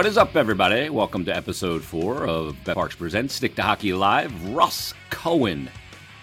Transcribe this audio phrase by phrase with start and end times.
[0.00, 0.88] What is up, everybody?
[0.88, 4.32] Welcome to episode four of Parx Presents Stick to Hockey Live.
[4.48, 5.68] Russ Cohen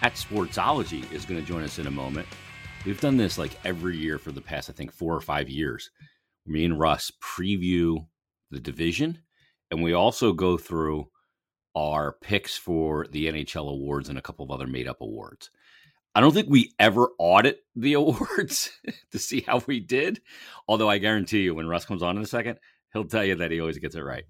[0.02, 2.26] at Sportsology is going to join us in a moment.
[2.84, 5.92] We've done this like every year for the past, I think, four or five years.
[6.44, 8.04] Me and Russ preview
[8.50, 9.20] the division,
[9.70, 11.08] and we also go through
[11.76, 15.50] our picks for the NHL awards and a couple of other made up awards.
[16.16, 18.72] I don't think we ever audit the awards
[19.12, 20.20] to see how we did.
[20.66, 22.58] Although I guarantee you, when Russ comes on in a second,
[22.92, 24.24] he'll tell you that he always gets it right.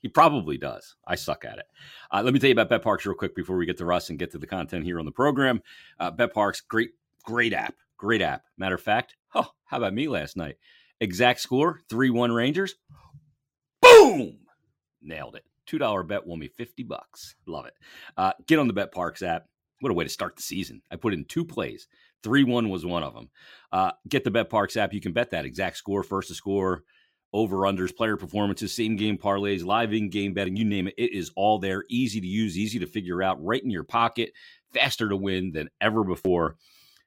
[0.00, 0.94] He probably does.
[1.06, 1.66] I suck at it.
[2.12, 4.18] Uh, let me tell you about BetParx real quick before we get to Russ and
[4.18, 5.60] get to the content here on the program.
[5.98, 6.90] Uh, Parx great,
[7.24, 7.74] great app.
[7.96, 8.44] Great app.
[8.56, 10.56] Matter of fact, oh, how about me last night?
[11.00, 12.76] Exact score 3 1 Rangers.
[13.82, 14.38] Boom!
[15.02, 15.44] Nailed it.
[15.68, 17.34] $2 bet won me 50 bucks.
[17.46, 17.74] Love it.
[18.16, 19.46] Uh, get on the BetParx app.
[19.80, 20.82] What a way to start the season.
[20.90, 21.88] I put in two plays.
[22.22, 23.30] 3 1 was one of them.
[23.70, 24.92] Uh, get the Bet Parks app.
[24.92, 26.82] You can bet that exact score, first to score,
[27.32, 30.94] over unders, player performances, same game parlays, live in game betting, you name it.
[30.96, 31.84] It is all there.
[31.88, 34.32] Easy to use, easy to figure out, right in your pocket,
[34.72, 36.56] faster to win than ever before.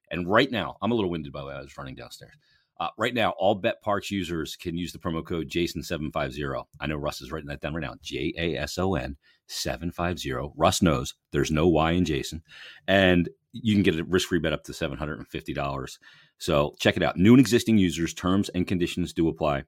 [0.09, 2.33] And right now, I'm a little winded by the way I was running downstairs.
[2.79, 6.65] Uh, right now, all BetParx users can use the promo code Jason750.
[6.79, 7.95] I know Russ is writing that down right now.
[8.01, 10.51] J A S O N 750.
[10.55, 12.41] Russ knows there's no Y in Jason.
[12.87, 15.97] And you can get a risk free bet up to $750.
[16.37, 17.17] So check it out.
[17.17, 19.63] New and existing users, terms and conditions do apply.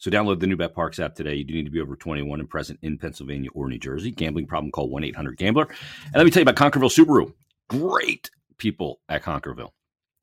[0.00, 1.34] So download the new BetParx app today.
[1.34, 4.10] You do need to be over 21 and present in Pennsylvania or New Jersey.
[4.10, 5.68] Gambling problem, call 1 800 Gambler.
[6.06, 7.34] And let me tell you about Concordville Subaru.
[7.68, 9.72] Great people at Concordville.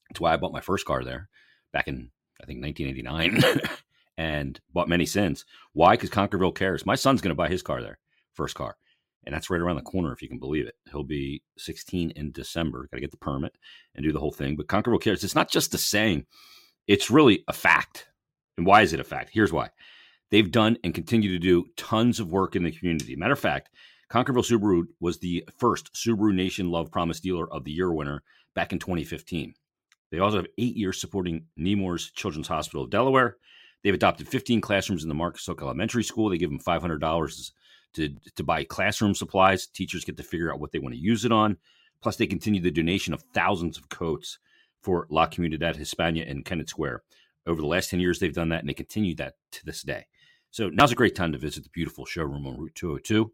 [0.09, 1.29] That's why I bought my first car there
[1.73, 2.09] back in,
[2.41, 3.69] I think, 1989
[4.17, 5.45] and bought many since.
[5.73, 5.93] Why?
[5.93, 6.83] Because Concordville cares.
[6.83, 7.99] My son's going to buy his car there,
[8.33, 8.77] first car.
[9.27, 10.75] And that's right around the corner, if you can believe it.
[10.89, 12.87] He'll be 16 in December.
[12.89, 13.53] Got to get the permit
[13.93, 14.55] and do the whole thing.
[14.55, 15.23] But Concordville cares.
[15.23, 16.25] It's not just a saying,
[16.87, 18.07] it's really a fact
[18.57, 19.29] and why is it a fact?
[19.31, 19.69] Here's why.
[20.29, 23.15] They've done and continue to do tons of work in the community.
[23.15, 23.69] Matter of fact,
[24.11, 28.23] Concordville Subaru was the first Subaru Nation Love Promise Dealer of the Year winner
[28.55, 29.53] back in 2015.
[30.11, 33.37] They also have eight years supporting Nemours Children's Hospital of Delaware.
[33.83, 36.29] They've adopted 15 classrooms in the Marcus Hook Elementary School.
[36.29, 37.51] They give them $500
[37.93, 39.67] to, to buy classroom supplies.
[39.67, 41.57] Teachers get to figure out what they want to use it on.
[42.01, 44.39] Plus, they continue the donation of thousands of coats
[44.81, 47.03] for La Comunidad Hispana in Kennett Square.
[47.47, 50.05] Over the last 10 years, they've done that and they continue that to this day.
[50.51, 53.31] So now's a great time to visit the beautiful showroom on Route 202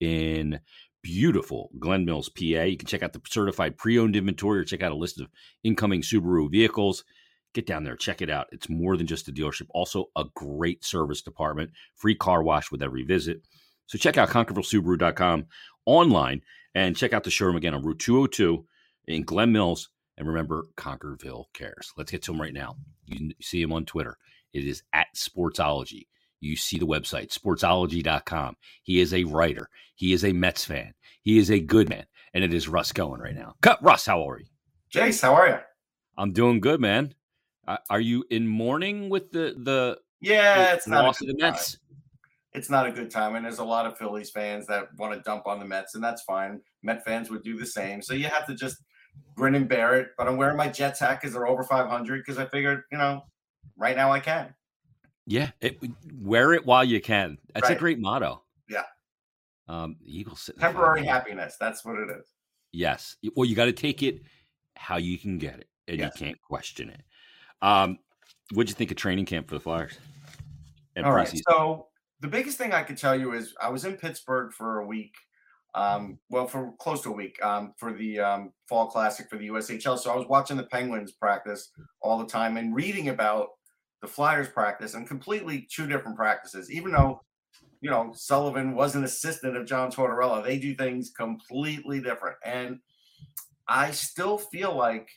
[0.00, 0.60] in
[1.02, 2.42] beautiful Glen Mills, PA.
[2.42, 5.28] You can check out the certified pre owned inventory or check out a list of
[5.62, 7.04] incoming Subaru vehicles.
[7.52, 8.48] Get down there, check it out.
[8.50, 12.82] It's more than just a dealership, also a great service department, free car wash with
[12.82, 13.42] every visit.
[13.86, 15.46] So check out ConcordvilleSubaru.com
[15.86, 16.40] online
[16.74, 18.66] and check out the showroom again on Route 202
[19.06, 19.90] in Glen Mills.
[20.16, 21.92] And remember, Concordville cares.
[21.96, 22.76] Let's get to him right now.
[23.06, 24.16] You see him on Twitter.
[24.52, 26.06] It is at Sportsology.
[26.40, 28.56] You see the website, sportsology.com.
[28.82, 29.68] He is a writer.
[29.94, 30.92] He is a Mets fan.
[31.22, 32.04] He is a good man.
[32.34, 33.54] And it is Russ Cohen right now.
[33.62, 34.46] Cut, Russ, how are you?
[34.92, 35.58] Jace, how are you?
[36.16, 37.14] I'm doing good, man.
[37.88, 40.68] Are you in mourning with the the yeah?
[40.68, 41.72] the it's not loss of the Mets.
[41.72, 41.80] Time.
[42.52, 45.20] It's not a good time, and there's a lot of Phillies fans that want to
[45.20, 46.60] dump on the Mets, and that's fine.
[46.82, 48.00] Met fans would do the same.
[48.00, 48.76] So you have to just
[49.36, 50.10] bear it.
[50.16, 53.24] But I'm wearing my Jets hat because they're over 500 because I figured, you know,
[53.76, 54.54] right now I can.
[55.26, 55.78] Yeah, it,
[56.20, 57.38] wear it while you can.
[57.54, 57.76] That's Right.
[57.76, 58.42] a great motto.
[58.68, 58.84] Yeah.
[59.68, 61.56] Um, the Eagles sit Temporary happiness.
[61.58, 62.26] That's what it is.
[62.72, 63.16] Yes.
[63.34, 64.22] Well, you got to take it
[64.76, 66.12] how you can get it, and Yes.
[66.20, 67.02] you can't question it.
[67.62, 67.98] Um,
[68.52, 69.98] what'd you think of training camp for the Flyers?
[71.02, 71.32] All right.
[71.48, 71.88] So
[72.20, 75.14] the biggest thing I could tell you is I was in Pittsburgh for a week.
[75.74, 79.48] Um, well, for close to a week um, for the um, fall classic for the
[79.48, 79.98] USHL.
[79.98, 83.48] So I was watching the Penguins practice all the time and reading about
[84.00, 86.70] the Flyers practice and completely two different practices.
[86.70, 87.22] Even though,
[87.80, 92.36] you know, Sullivan was an assistant of John Tortorella, they do things completely different.
[92.44, 92.78] And
[93.66, 95.08] I still feel like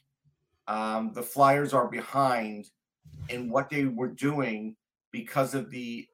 [0.68, 2.66] um, the Flyers are behind
[3.30, 4.76] in what they were doing
[5.12, 6.08] because of the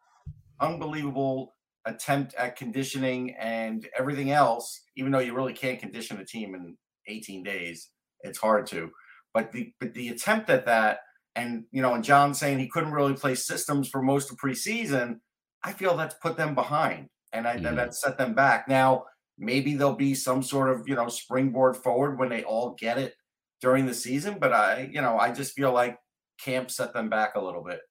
[0.59, 1.52] unbelievable
[1.85, 6.77] attempt at conditioning and everything else, even though you really can't condition a team in
[7.07, 7.89] 18 days,
[8.21, 8.91] it's hard to.
[9.33, 10.99] But the but the attempt at that,
[11.35, 15.19] and you know, and John saying he couldn't really play systems for most of preseason,
[15.63, 17.75] I feel that's put them behind and I, Mhm.
[17.75, 18.67] that set them back.
[18.67, 19.05] Now,
[19.37, 23.15] maybe there'll be some sort of you know springboard forward when they all get it
[23.61, 25.97] during the season, but I, you know, I just feel like
[26.39, 27.81] camp set them back a little bit.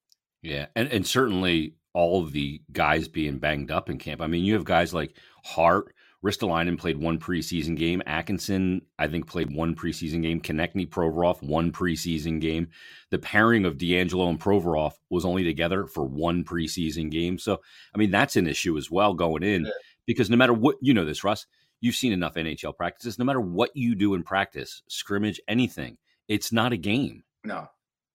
[0.43, 4.21] yeah, and and certainly all of the guys being banged up in camp.
[4.21, 5.95] I mean, you have guys like Hart,
[6.25, 8.01] Ristolainen played one preseason game.
[8.07, 10.41] Atkinson, I think, played one preseason game.
[10.41, 12.69] Konecny, Provorov, one preseason game.
[13.11, 17.39] The pairing of DeAngelo and Provorov was only together for one preseason game.
[17.39, 17.61] So,
[17.95, 19.73] I mean, that's an issue as well going in yeah.
[20.07, 21.47] because no matter what, you know this, Russ,
[21.81, 23.19] you've seen enough NHL practices.
[23.19, 25.99] No matter what you do in practice, scrimmage, anything,
[26.29, 27.25] it's not a game.
[27.43, 27.67] No.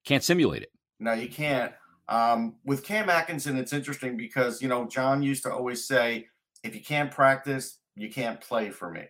[0.06, 0.72] Can't simulate it.
[1.00, 1.74] No, you can't.
[2.10, 6.28] Um, with Cam Atkinson, it's interesting because, you know, John used to always say,
[6.64, 9.02] if you can't practice, you can't play for me.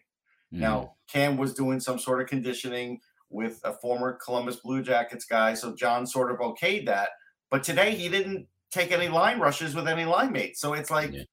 [0.53, 0.59] Mm.
[0.59, 2.99] Now, Cam was doing some sort of conditioning
[3.29, 5.53] with a former Columbus Blue Jackets guy.
[5.53, 7.09] So John sort of okayed that.
[7.49, 10.59] But today he didn't take any line rushes with any line mates.
[10.59, 11.23] So it's like, yeah.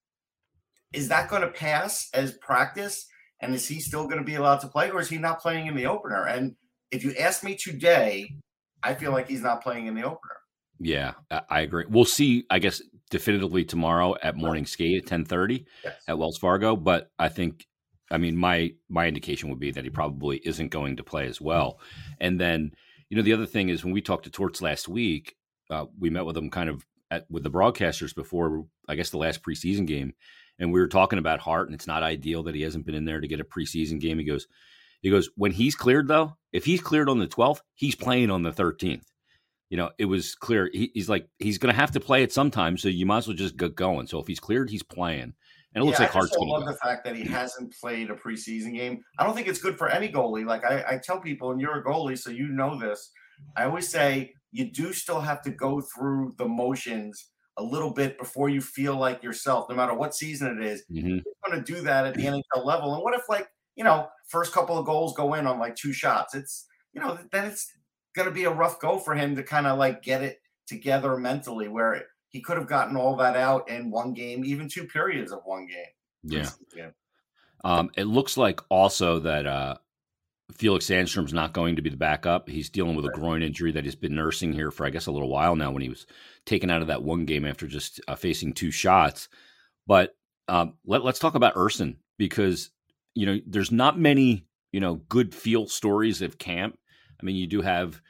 [0.93, 3.07] is that going to pass as practice?
[3.41, 5.67] And is he still going to be allowed to play or is he not playing
[5.67, 6.27] in the opener?
[6.27, 6.57] And
[6.91, 8.33] if you ask me today,
[8.83, 10.37] I feel like he's not playing in the opener.
[10.79, 11.13] Yeah,
[11.49, 11.85] I agree.
[11.89, 15.95] We'll see, I guess, definitively tomorrow at morning skate at 1030 yes.
[16.09, 16.77] at Wells Fargo.
[16.77, 17.67] But I think,
[18.11, 21.41] I mean, my my indication would be that he probably isn't going to play as
[21.41, 21.79] well.
[22.21, 22.73] And then,
[23.09, 25.37] you know, the other thing is when we talked to Torts last week,
[25.71, 29.19] uh, we met with him kind of at, with the broadcasters before, I guess, the
[29.19, 30.15] last preseason game.
[30.59, 33.05] And we were talking about Hart, and it's not ideal that he hasn't been in
[33.05, 34.19] there to get a preseason game.
[34.19, 34.47] He goes,
[35.01, 38.43] he goes, when he's cleared though, if he's cleared on the 12th, he's playing on
[38.43, 39.03] the 13th
[39.71, 42.33] you know, it was clear he, he's like he's going to have to play it
[42.33, 44.07] sometime, so you might as well just get going.
[44.07, 45.35] So if he's cleared, he's playing.
[45.75, 48.09] And it looks yeah, like Hart's going to love the fact that he hasn't played
[48.09, 49.03] a preseason game.
[49.19, 50.47] I don't think it's good for any goalie.
[50.47, 53.11] Like I, I tell people, and you're a goalie, so you know this.
[53.57, 58.19] I always say you do still have to go through the motions a little bit
[58.19, 60.85] before you feel like yourself, no matter what season it is.
[60.93, 61.09] Mm-hmm.
[61.09, 62.95] You're going to do that at the NHL level.
[62.95, 65.93] And what if, like, you know, first couple of goals go in on like two
[65.93, 66.35] shots?
[66.35, 67.69] It's, you know, then it's
[68.15, 71.17] going to be a rough go for him to kind of like get it together
[71.17, 75.33] mentally where he could have gotten all that out in one game, even two periods
[75.33, 75.85] of one game.
[76.25, 76.49] Yeah.
[76.77, 76.91] yeah.
[77.63, 79.77] Um, it looks like also that uh,
[80.53, 82.49] Felix Sandstrom's not going to be the backup.
[82.49, 85.13] He's dealing with a groin injury that he's been nursing here for, I guess, a
[85.13, 86.07] little while now when he was
[86.45, 89.29] taken out of that one game after just uh, facing two shots.
[89.87, 90.15] But
[90.49, 92.71] um, let, us talk about Ersson because,
[93.15, 96.79] you know, there's not many, you know, good feel stories of camp
[97.21, 98.01] I mean, you do have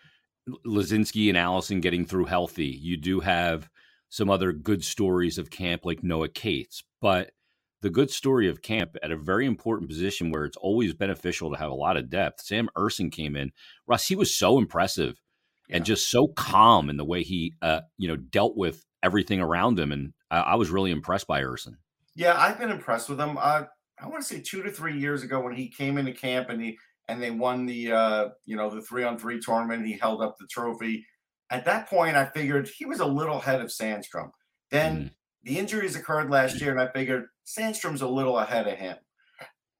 [0.66, 2.66] Laczynski and Allison getting through healthy.
[2.66, 3.68] You do have
[4.08, 7.32] some other good stories of camp like Noah Cates, but
[7.80, 11.58] the good story of camp at a very important position where it's always beneficial to
[11.58, 12.40] have a lot of depth.
[12.40, 13.52] Sam Ersson came in.
[13.86, 15.20] Russ, he was so impressive
[15.68, 15.76] yeah.
[15.76, 19.78] and just so calm in the way he, uh, you know, dealt with everything around
[19.78, 19.92] him.
[19.92, 21.74] And I, I was really impressed by Ersson.
[22.16, 23.36] Yeah, I've been impressed with him.
[23.38, 23.64] Uh,
[24.00, 26.62] I want to say two to three years ago when he came into camp and
[26.62, 26.78] he
[27.08, 29.86] and they won the uh, you know the three on three tournament.
[29.86, 31.06] He held up the trophy.
[31.50, 34.30] At that point, I figured he was a little ahead of Sandstrom.
[34.70, 35.10] Then mm.
[35.42, 38.96] the injuries occurred last year, and I figured Sandstrom's a little ahead of him.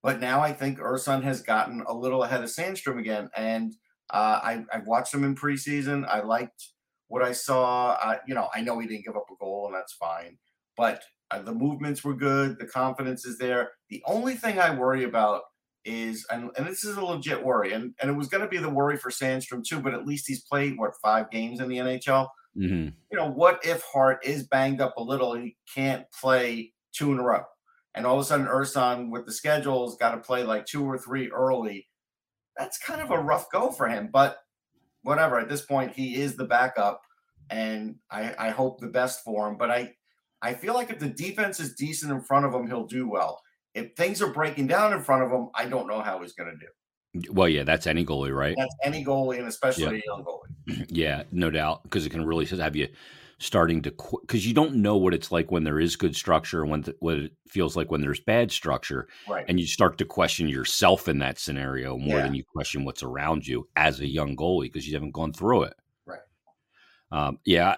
[0.03, 3.73] But now I think Ersson has gotten a little ahead of Sandstrom again, and
[4.11, 6.07] uh, I, I watched him in preseason.
[6.07, 6.73] I liked
[7.09, 7.93] what I saw.
[7.93, 10.37] Uh, you know, I know he didn't give up a goal, and that's fine.
[10.77, 12.59] But uh, the movements were good.
[12.59, 13.73] The confidence is there.
[13.89, 15.43] The only thing I worry about
[15.85, 18.59] is and, and this is a legit worry and, and it was going to be
[18.59, 21.77] the worry for sandstrom too but at least he's played what five games in the
[21.77, 22.89] nhl mm-hmm.
[23.11, 27.13] you know what if hart is banged up a little and he can't play two
[27.13, 27.43] in a row
[27.95, 30.99] and all of a sudden ersson with the schedules got to play like two or
[30.99, 31.87] three early?
[32.57, 34.39] That's kind of a rough go for him but
[35.03, 37.03] whatever at this point he is the backup
[37.51, 39.93] and i i hope the best for him but i
[40.43, 43.41] i feel like if the defense is decent in front of him he'll do well
[43.75, 46.51] if things are breaking down in front of him, I don't know how he's going
[46.51, 47.33] to do.
[47.33, 48.57] Well, yeah, that's any goalie, right?
[48.59, 49.91] That's any goalie, and especially yeah.
[49.91, 50.87] a young goalie.
[50.89, 52.89] Yeah, no doubt, because it can really have you
[53.39, 56.71] starting to because you don't know what it's like when there is good structure and
[56.71, 59.45] when th- what it feels like when there's bad structure, right?
[59.49, 62.23] And you start to question yourself in that scenario more yeah.
[62.23, 65.65] than you question what's around you as a young goalie because you haven't gone through
[65.65, 65.75] it,
[66.07, 66.21] right?
[67.13, 67.77] Um, yeah,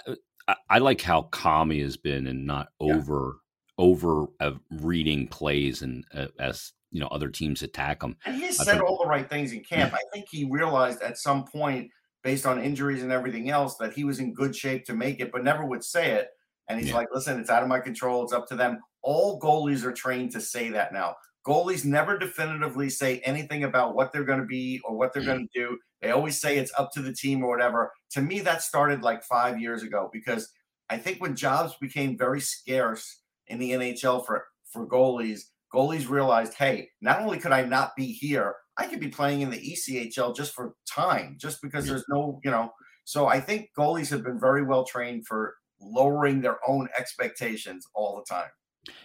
[0.48, 2.94] I, I, like how calm he has been and not yeah.
[2.94, 3.38] over
[3.78, 8.16] over uh, reading plays and uh, as you know other teams attack him.
[8.24, 9.94] And he said all the right things in camp.
[9.94, 11.90] I think he realized at some point,
[12.22, 15.30] based on injuries and everything else, that he was in good shape to make it,
[15.32, 16.28] but never would say it.
[16.68, 16.96] And he's yeah.
[16.96, 18.24] like, "Listen, it's out of my control.
[18.24, 21.14] It's up to them." All goalies are trained to say that now.
[21.46, 25.26] Goalies never definitively say anything about what they're going to be or what they're mm.
[25.26, 25.78] going to do.
[26.02, 27.92] They always say it's up to the team or whatever.
[28.12, 30.52] To me, that started like five years ago because
[30.90, 36.54] I think when jobs became very scarce in the NHL for for goalies, goalies realized,
[36.54, 40.36] hey, not only could I not be here, I could be playing in the ECHL
[40.36, 42.72] just for time, just because there's no, you know.
[43.04, 48.16] So I think goalies have been very well trained for lowering their own expectations all
[48.16, 48.50] the time.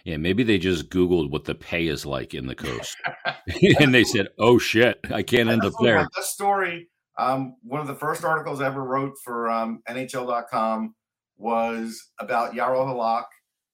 [0.04, 2.96] Yeah, maybe they just Googled what the pay is like in the coast,
[3.80, 6.88] and they said, "Oh shit, I can't end up there." That story.
[7.18, 10.94] Um, one of the first articles I ever wrote for um, NHL.com
[11.36, 13.24] was about Jaro Halak,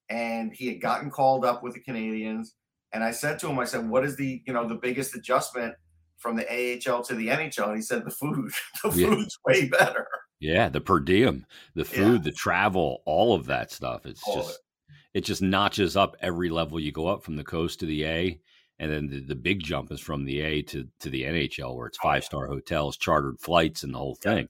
[0.08, 2.48] and he had gotten called up with the Canadiens.
[2.92, 5.74] And I said to him, I said, "What is the you know the biggest adjustment
[6.16, 8.50] from the AHL to the NHL?" And he said, "The food.
[8.82, 9.08] the yeah.
[9.08, 10.06] food's way better."
[10.40, 12.30] Yeah, the per diem, the food, yeah.
[12.30, 14.06] the travel, all of that stuff.
[14.06, 14.60] It's all just
[15.14, 15.18] it.
[15.18, 15.20] it.
[15.22, 18.40] just notches up every level you go up from the coast to the A.
[18.80, 21.88] And then the, the big jump is from the A to, to the NHL where
[21.88, 24.38] it's five star hotels, chartered flights, and the whole thing.
[24.38, 24.46] Yeah.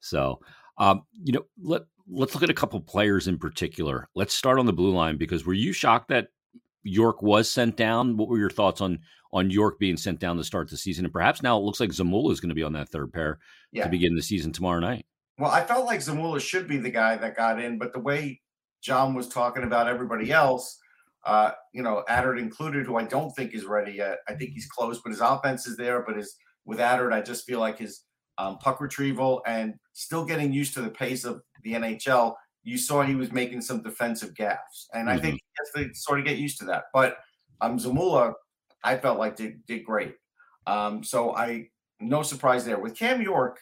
[0.00, 0.40] So,
[0.78, 4.08] um, you know, let let's look at a couple players in particular.
[4.14, 6.28] Let's start on the blue line because were you shocked that
[6.82, 8.16] York was sent down?
[8.16, 8.98] What were your thoughts on
[9.32, 11.04] on York being sent down to start the season?
[11.04, 13.38] And perhaps now it looks like Zamula is going to be on that third pair
[13.72, 13.84] yeah.
[13.84, 15.06] to begin the season tomorrow night.
[15.38, 18.40] Well, I felt like Zamula should be the guy that got in, but the way
[18.82, 20.78] John was talking about everybody else,
[21.24, 24.18] uh, you know, Attard included, who I don't think is ready yet.
[24.28, 26.02] I think he's close, but his offense is there.
[26.02, 28.02] But his with Attard, I just feel like his
[28.40, 32.34] um, puck retrieval and still getting used to the pace of the NHL.
[32.62, 35.18] You saw he was making some defensive gaffes, and mm-hmm.
[35.18, 35.80] I think mm-hmm.
[35.80, 36.84] he has to sort of get used to that.
[36.92, 37.18] But
[37.60, 38.34] um, Zamula,
[38.82, 40.14] I felt like did did great.
[40.66, 41.68] Um, so I
[42.00, 43.58] no surprise there with Cam York.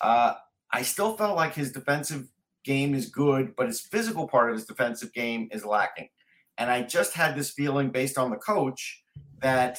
[0.00, 0.34] Uh,
[0.72, 2.28] I still felt like his defensive
[2.64, 6.08] game is good, but his physical part of his defensive game is lacking.
[6.58, 9.02] And I just had this feeling based on the coach
[9.40, 9.78] that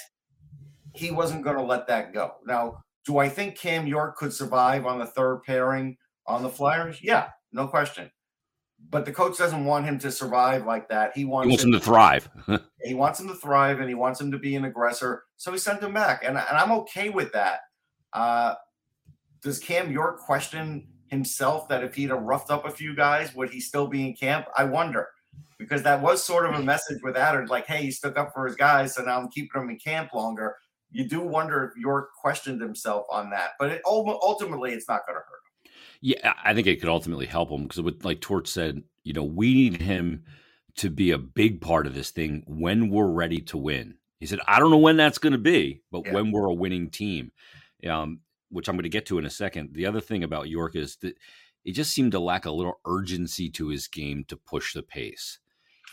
[0.94, 2.36] he wasn't going to let that go.
[2.46, 7.00] Now, do I think Cam York could survive on the third pairing on the Flyers?
[7.02, 8.12] Yeah, no question.
[8.90, 11.12] But the coach doesn't want him to survive like that.
[11.16, 12.30] He wants, he wants him, him to thrive.
[12.84, 15.24] he wants him to thrive and he wants him to be an aggressor.
[15.38, 16.24] So he sent him back.
[16.24, 17.60] And, and I'm okay with that.
[18.14, 18.56] Uh,
[19.44, 23.52] does Cam York question himself that if he'd have roughed up a few guys, would
[23.52, 24.48] he still be in camp?
[24.58, 25.08] I wonder
[25.62, 28.48] because that was sort of a message with Attard, like, hey, he stuck up for
[28.48, 30.56] his guys, so now I'm keeping him in camp longer.
[30.92, 35.18] You do wonder if York questioned himself on that, but it, ultimately, it's not going
[35.18, 35.72] to hurt him.
[36.02, 39.54] Yeah, I think it could ultimately help him because, like Torts said, you know, we
[39.54, 40.24] need him
[40.78, 43.96] to be a big part of this thing when we're ready to win.
[44.20, 46.14] He said, I don't know when that's going to be, but yeah.
[46.14, 47.32] when we're a winning team.
[47.88, 48.20] Um,
[48.52, 49.74] which I'm going to get to in a second.
[49.74, 51.16] The other thing about York is that
[51.64, 55.40] it just seemed to lack a little urgency to his game to push the pace,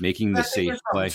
[0.01, 1.11] making the safe play.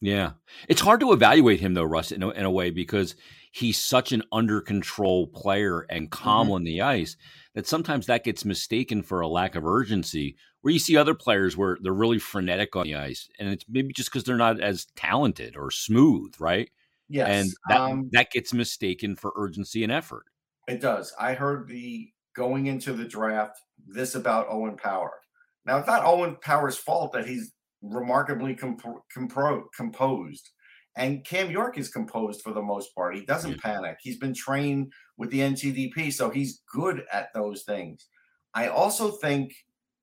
[0.00, 0.32] Yeah,
[0.68, 3.16] it's hard to evaluate him though, Russ, in a, in a way because
[3.52, 6.54] he's such an under control player and calm mm-hmm.
[6.54, 7.16] on the ice
[7.54, 10.36] that sometimes that gets mistaken for a lack of urgency.
[10.62, 13.94] Where you see other players where they're really frenetic on the ice, and it's maybe
[13.94, 16.70] just because they're not as talented or smooth, right?
[17.08, 20.26] Yes, and that um, that gets mistaken for urgency and effort.
[20.68, 21.14] It does.
[21.18, 25.12] I heard the going into the draft this about Owen Power.
[25.66, 27.52] Now, it's not Owen Power's fault that he's
[27.82, 28.82] remarkably comp-
[29.16, 30.50] compro- composed.
[30.96, 33.14] And Cam York is composed for the most part.
[33.14, 33.56] He doesn't yeah.
[33.62, 33.98] panic.
[34.02, 38.06] He's been trained with the NTDP, so he's good at those things.
[38.54, 39.52] I also think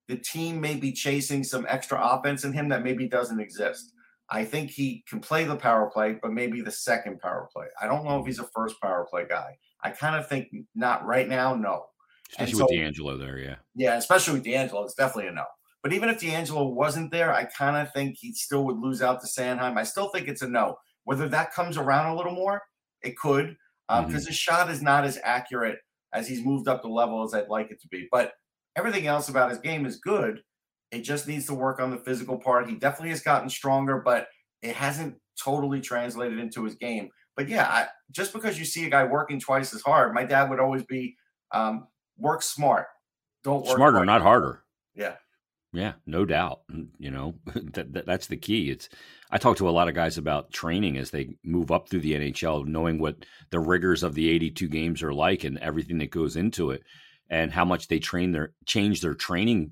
[0.08, 3.92] the team may be chasing some extra offense in him that maybe doesn't exist.
[4.30, 7.68] I think he can play the power play, but maybe the second power play.
[7.82, 9.58] I don't know if he's a first power play guy.
[9.84, 11.86] I kind of think not right now, no.
[12.32, 13.56] Especially so, with DeAngelo there, yeah.
[13.76, 15.46] Yeah, especially with DeAngelo, it's definitely a no.
[15.88, 19.22] But even if DeAngelo wasn't there, I kind of think he still would lose out
[19.22, 19.78] to Sanheim.
[19.78, 20.76] I still think it's a no.
[21.06, 22.62] Whether that comes around a little more,
[23.02, 23.56] it could,
[23.88, 24.16] because um, mm-hmm.
[24.16, 25.80] his shot is not as accurate
[26.12, 28.06] as he's moved up the level as I'd like it to be.
[28.12, 28.34] But
[28.76, 30.42] everything else about his game is good.
[30.92, 32.68] It just needs to work on the physical part.
[32.68, 34.28] He definitely has gotten stronger, but
[34.62, 37.08] it hasn't totally translated into his game.
[37.38, 40.50] But yeah, I, just because you see a guy working twice as hard, my dad
[40.50, 41.16] would always be
[41.54, 42.88] um, work smart.
[43.46, 44.08] Don't work smarter, hard.
[44.08, 44.66] not harder.
[44.94, 45.14] Yeah.
[45.78, 46.62] Yeah, no doubt.
[46.98, 47.36] You know,
[47.74, 48.72] that, that, that's the key.
[48.72, 48.90] It's
[49.30, 52.14] I talk to a lot of guys about training as they move up through the
[52.14, 56.36] NHL, knowing what the rigors of the 82 games are like and everything that goes
[56.36, 56.82] into it
[57.30, 59.72] and how much they train their change their training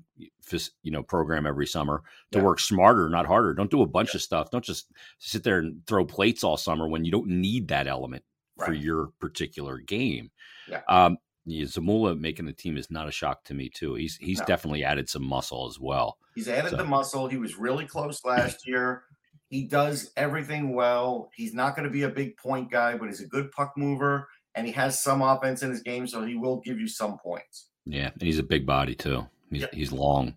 [0.82, 2.44] you know program every summer to yeah.
[2.44, 4.18] work smarter not harder don't do a bunch yeah.
[4.18, 7.68] of stuff don't just sit there and throw plates all summer when you don't need
[7.68, 8.22] that element
[8.58, 8.66] right.
[8.66, 10.30] for your particular game
[10.68, 10.82] yeah.
[10.88, 13.94] um Zamula making the team is not a shock to me too.
[13.94, 14.46] He's he's no.
[14.46, 16.18] definitely added some muscle as well.
[16.34, 16.76] He's added so.
[16.76, 17.28] the muscle.
[17.28, 19.04] He was really close last year.
[19.48, 21.30] He does everything well.
[21.34, 24.28] He's not going to be a big point guy, but he's a good puck mover
[24.56, 27.68] and he has some offense in his game, so he will give you some points.
[27.84, 29.26] Yeah, and he's a big body too.
[29.50, 29.68] He's yeah.
[29.72, 30.36] he's long.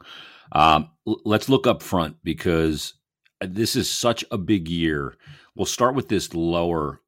[0.52, 2.94] Um, l- let's look up front because
[3.42, 5.16] this is such a big year.
[5.56, 7.02] We'll start with this lower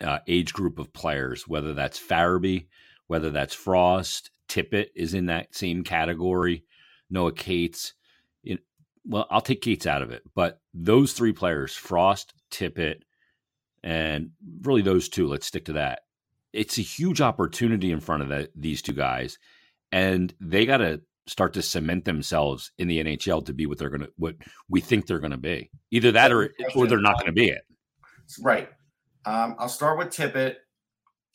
[0.00, 2.66] uh, age group of players, whether that's Farabee,
[3.10, 6.62] whether that's Frost, Tippett is in that same category.
[7.10, 7.94] Noah Cates.
[9.04, 13.00] well, I'll take Cates out of it, but those three players, Frost, Tippett,
[13.82, 14.30] and
[14.62, 16.02] really those two, let's stick to that.
[16.52, 19.38] It's a huge opportunity in front of the, these two guys,
[19.90, 23.90] and they got to start to cement themselves in the NHL to be what they're
[23.90, 24.36] going to, what
[24.68, 25.68] we think they're going to be.
[25.90, 27.62] Either that or, or they're not going to be it.
[28.40, 28.68] Right.
[29.24, 30.58] Um, I'll start with Tippett.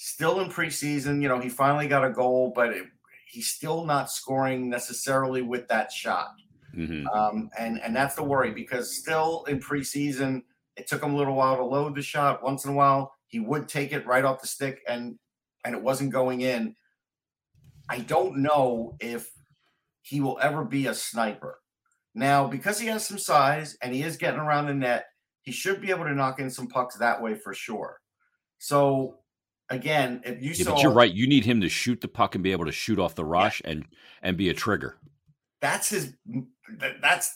[0.06, 2.86] Still in preseason, you know, he finally got a goal, but it,
[3.28, 6.28] he's still not scoring necessarily with that shot.
[6.76, 7.08] Mm-hmm.
[7.08, 10.44] Um, and and that's the worry because still in preseason,
[10.78, 12.44] it took him a little while to load the shot.
[12.44, 15.18] Once in a while, he would take it right off the stick, and
[15.66, 16.76] and it wasn't going in.
[17.90, 19.32] I don't know if
[20.04, 21.62] he will ever be a sniper.
[22.14, 25.08] Now, because he has some size and he is getting around the net,
[25.42, 28.02] he should be able to knock in some pucks that way for sure.
[28.60, 29.18] So
[29.70, 31.14] again, if you yeah, saw, but you're right.
[31.14, 33.62] You need him to shoot the puck and be able to shoot off the rush
[33.64, 33.72] yeah.
[33.72, 33.86] and
[34.22, 34.98] and be a trigger.
[35.62, 36.14] That's his.
[37.02, 37.34] That's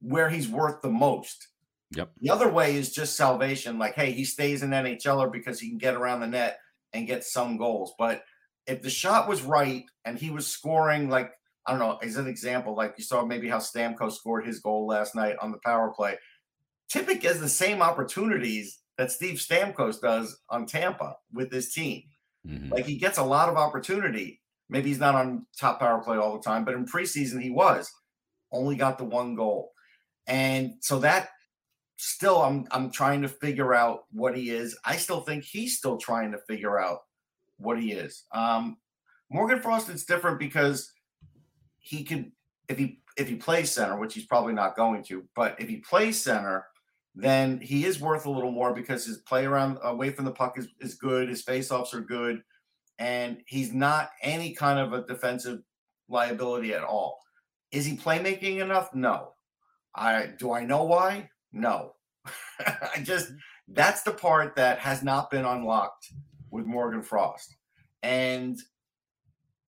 [0.00, 1.48] where he's worth the most.
[1.96, 2.12] Yep.
[2.20, 3.78] The other way is just salvation.
[3.78, 6.58] Like, hey, he stays in NHLer because he can get around the net
[6.92, 7.94] and get some goals.
[7.98, 8.22] But
[8.66, 11.32] if the shot was right and he was scoring, like
[11.66, 14.86] I don't know, as an example, like you saw maybe how Stamkos scored his goal
[14.86, 16.16] last night on the power play.
[16.92, 22.02] Tippett gets the same opportunities that Steve Stamkos does on Tampa with his team.
[22.46, 22.70] Mm-hmm.
[22.70, 24.42] Like he gets a lot of opportunity.
[24.68, 27.90] Maybe he's not on top power play all the time, but in preseason he was.
[28.52, 29.72] Only got the one goal.
[30.26, 31.30] And so that
[31.96, 34.76] still I'm I'm trying to figure out what he is.
[34.84, 36.98] I still think he's still trying to figure out
[37.56, 38.24] what he is.
[38.32, 38.76] Um
[39.30, 40.92] Morgan Frost is different because
[41.78, 42.32] he could
[42.68, 45.76] if he if he plays center, which he's probably not going to, but if he
[45.76, 46.66] plays center,
[47.14, 50.58] then he is worth a little more because his play around away from the puck
[50.58, 52.42] is, is good, his faceoffs are good,
[52.98, 55.60] and he's not any kind of a defensive
[56.08, 57.18] liability at all.
[57.72, 58.94] Is he playmaking enough?
[58.94, 59.32] No.
[59.94, 61.30] I do I know why?
[61.52, 61.94] No.
[62.60, 63.32] I just
[63.68, 66.12] that's the part that has not been unlocked
[66.50, 67.56] with Morgan Frost.
[68.02, 68.58] And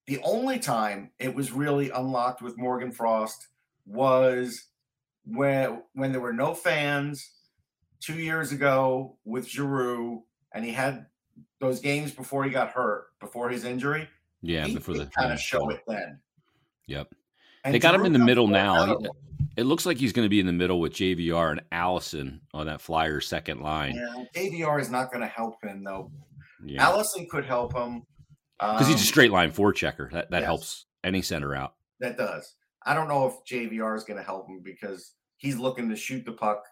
[0.07, 3.49] the only time it was really unlocked with Morgan Frost
[3.87, 4.69] was
[5.25, 7.33] when when there were no fans
[8.01, 11.07] two years ago with Giroux, and he had
[11.61, 14.09] those games before he got hurt, before his injury.
[14.43, 16.19] Yeah, before the kind of show it then.
[16.89, 17.15] Yep.
[17.65, 18.99] And they got Giroux him in the middle now.
[19.57, 22.67] it looks like he's going to be in the middle with JVR and Allison on
[22.67, 23.95] that flyer second line.
[23.95, 26.11] Yeah, JVR is not going to help him though.
[26.65, 26.83] Yeah.
[26.83, 28.03] Allison could help him
[28.59, 30.11] because um, he's a um, straight line four forechecker.
[30.13, 31.75] That that yes, helps any center out.
[32.01, 32.55] That does.
[32.87, 36.25] I don't know if JVR is going to help him because he's looking to shoot
[36.25, 36.65] the puck.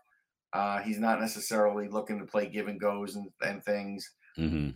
[0.53, 4.11] Uh, he's not necessarily looking to play give and goes and, and things.
[4.39, 4.71] Mm-hmm.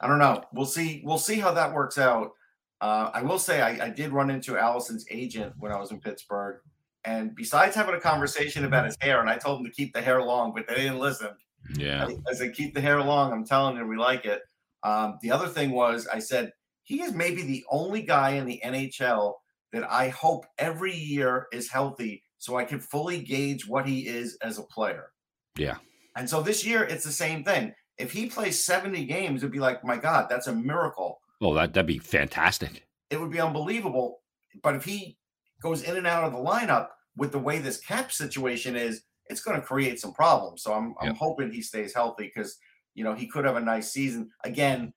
[0.00, 0.44] I don't know.
[0.52, 1.02] We'll see.
[1.04, 2.32] We'll see how that works out.
[2.80, 6.00] Uh, I will say I, I, did run into Allison's agent when I was in
[6.00, 6.60] Pittsburgh,
[7.04, 10.02] and besides having a conversation about his hair, and I told him to keep the
[10.02, 11.30] hair long, but they didn't listen.
[11.76, 13.32] Yeah, I, I said keep the hair long.
[13.32, 14.42] I'm telling you, we like it.
[14.82, 16.52] Um, the other thing was I said
[16.82, 19.34] he is maybe the only guy in the NHL
[19.74, 24.38] that I hope every year is healthy so I can fully gauge what he is
[24.42, 25.10] as a player.
[25.58, 25.76] Yeah.
[26.16, 27.74] And so this year it's the same thing.
[27.98, 31.20] If he plays 70 games, it'd be like, my God, that's a miracle.
[31.40, 32.86] Oh, that, that'd be fantastic.
[33.10, 34.20] It would be unbelievable.
[34.62, 35.18] But if he
[35.62, 39.40] goes in and out of the lineup with the way this cap situation is, it's
[39.40, 40.62] going to create some problems.
[40.62, 42.58] So I'm, I'm hoping he stays healthy because,
[42.94, 44.30] you know, he could have a nice season.
[44.44, 44.92] Again,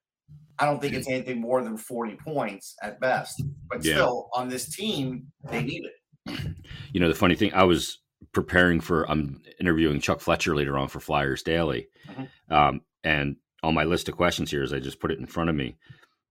[0.59, 3.41] I don't think it's anything more than 40 points at best.
[3.69, 3.93] But yeah.
[3.93, 6.55] still, on this team, they need it.
[6.91, 7.99] You know, the funny thing, I was
[8.33, 11.87] preparing for, I'm interviewing Chuck Fletcher later on for Flyers Daily.
[12.09, 12.53] Mm-hmm.
[12.53, 15.49] Um, and on my list of questions here, as I just put it in front
[15.49, 15.77] of me,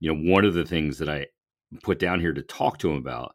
[0.01, 1.27] you know, one of the things that I
[1.83, 3.35] put down here to talk to him about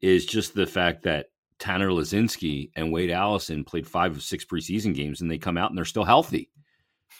[0.00, 1.26] is just the fact that
[1.58, 5.70] Tanner Laczynski and Wade Allison played five of six preseason games and they come out
[5.70, 6.50] and they're still healthy.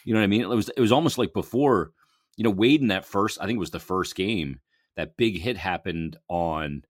[0.04, 0.42] You know what I mean?
[0.42, 1.92] It was it was almost like before
[2.38, 4.60] you know, Wade in that first, I think it was the first game,
[4.96, 6.84] that big hit happened on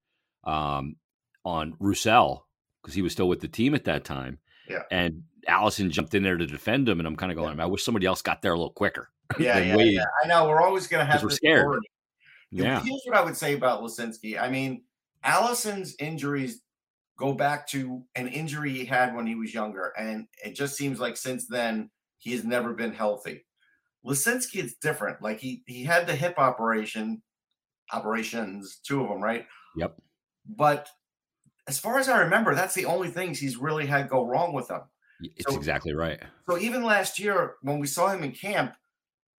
[0.45, 0.95] um
[1.43, 2.45] on Roussel
[2.81, 4.37] because he was still with the team at that time.
[4.69, 4.83] Yeah.
[4.91, 7.63] And Allison jumped in there to defend him, and I'm kind of going, yeah.
[7.63, 9.09] I wish somebody else got there a little quicker.
[9.39, 10.47] Yeah, yeah, yeah, I know.
[10.47, 11.21] We're always going to have.
[11.21, 11.81] We're scared.
[12.49, 12.81] Yeah.
[12.81, 14.41] Here's what I would say about Laczynski.
[14.41, 14.81] I mean,
[15.23, 16.63] Allison's injuries
[17.15, 20.99] go back to an injury he had when he was younger, and it just seems
[20.99, 23.45] like since then he has never been healthy.
[24.05, 25.21] Laczynski is different.
[25.21, 27.21] Like he he had the hip operation,
[27.91, 29.45] operations, two of them, right?
[29.75, 29.97] Yep.
[30.45, 30.89] But
[31.67, 34.69] as far as I remember, that's the only things he's really had go wrong with
[34.69, 34.81] him.
[35.21, 36.19] It's so, exactly right.
[36.49, 38.75] So even last year, when we saw him in camp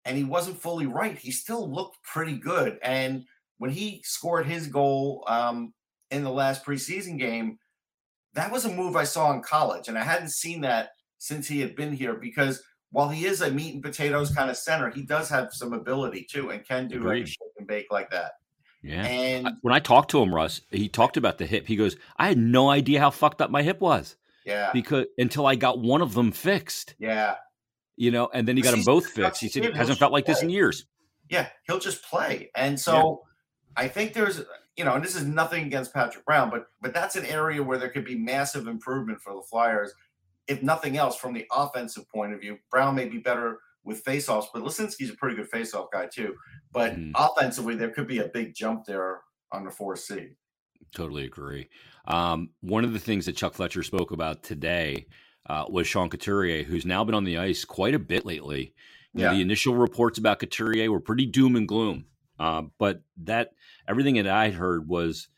[0.04, 2.78] and he wasn't fully right, he still looked pretty good.
[2.82, 3.24] And
[3.58, 5.72] when he scored his goal um,
[6.10, 7.58] in the last preseason game,
[8.34, 11.60] that was a move I saw in college, and I hadn't seen that since he
[11.60, 15.02] had been here because while he is a meat and potatoes kind of center, he
[15.02, 17.20] does have some ability too and can do Agreed.
[17.20, 18.32] like shake and bake like that.
[18.82, 19.04] Yeah.
[19.04, 21.66] And when I talked to him, Russ, he talked about the hip.
[21.66, 24.16] He goes, I had no idea how fucked up my hip was.
[24.44, 24.70] Yeah.
[24.72, 26.94] Because until I got one of them fixed.
[26.98, 27.36] Yeah.
[27.96, 29.40] You know, and then he got them both fixed.
[29.40, 30.34] He said it hasn't felt like play.
[30.34, 30.86] this in years.
[31.28, 32.50] Yeah, he'll just play.
[32.56, 33.22] And so
[33.76, 33.84] yeah.
[33.84, 34.42] I think there's
[34.76, 37.76] you know, and this is nothing against Patrick Brown, but but that's an area where
[37.76, 39.92] there could be massive improvement for the Flyers.
[40.50, 44.46] If nothing else, from the offensive point of view, Brown may be better with faceoffs,
[44.52, 46.34] but Laczynski's a pretty good faceoff guy too.
[46.72, 47.12] But mm.
[47.14, 49.20] offensively, there could be a big jump there
[49.52, 50.30] on the four C.
[50.92, 51.68] Totally agree.
[52.06, 55.06] Um, one of the things that Chuck Fletcher spoke about today
[55.48, 58.74] uh, was Sean Couturier, who's now been on the ice quite a bit lately.
[59.14, 59.30] You yeah.
[59.30, 62.06] Know, the initial reports about Couturier were pretty doom and gloom,
[62.38, 63.50] uh, but that
[63.88, 65.28] everything that I heard was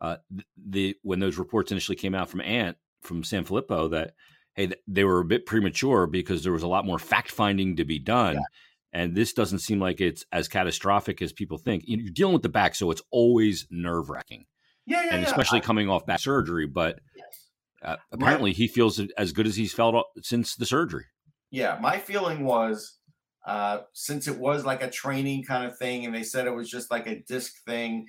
[0.00, 0.16] uh,
[0.56, 4.14] the when those reports initially came out from Ant from Sanfilippo that
[4.56, 7.84] hey they were a bit premature because there was a lot more fact finding to
[7.84, 8.34] be done.
[8.34, 8.42] Yeah
[8.96, 11.84] and this doesn't seem like it's as catastrophic as people think.
[11.86, 14.46] You're dealing with the back, so it's always nerve wracking.
[14.86, 15.28] Yeah, yeah, and yeah.
[15.28, 16.66] especially I, coming off back surgery.
[16.66, 17.48] But yes.
[17.84, 18.56] uh, apparently, right.
[18.56, 21.04] he feels as good as he's felt since the surgery.
[21.50, 22.96] Yeah, my feeling was
[23.46, 26.70] uh, since it was like a training kind of thing, and they said it was
[26.70, 28.06] just like a disc thing.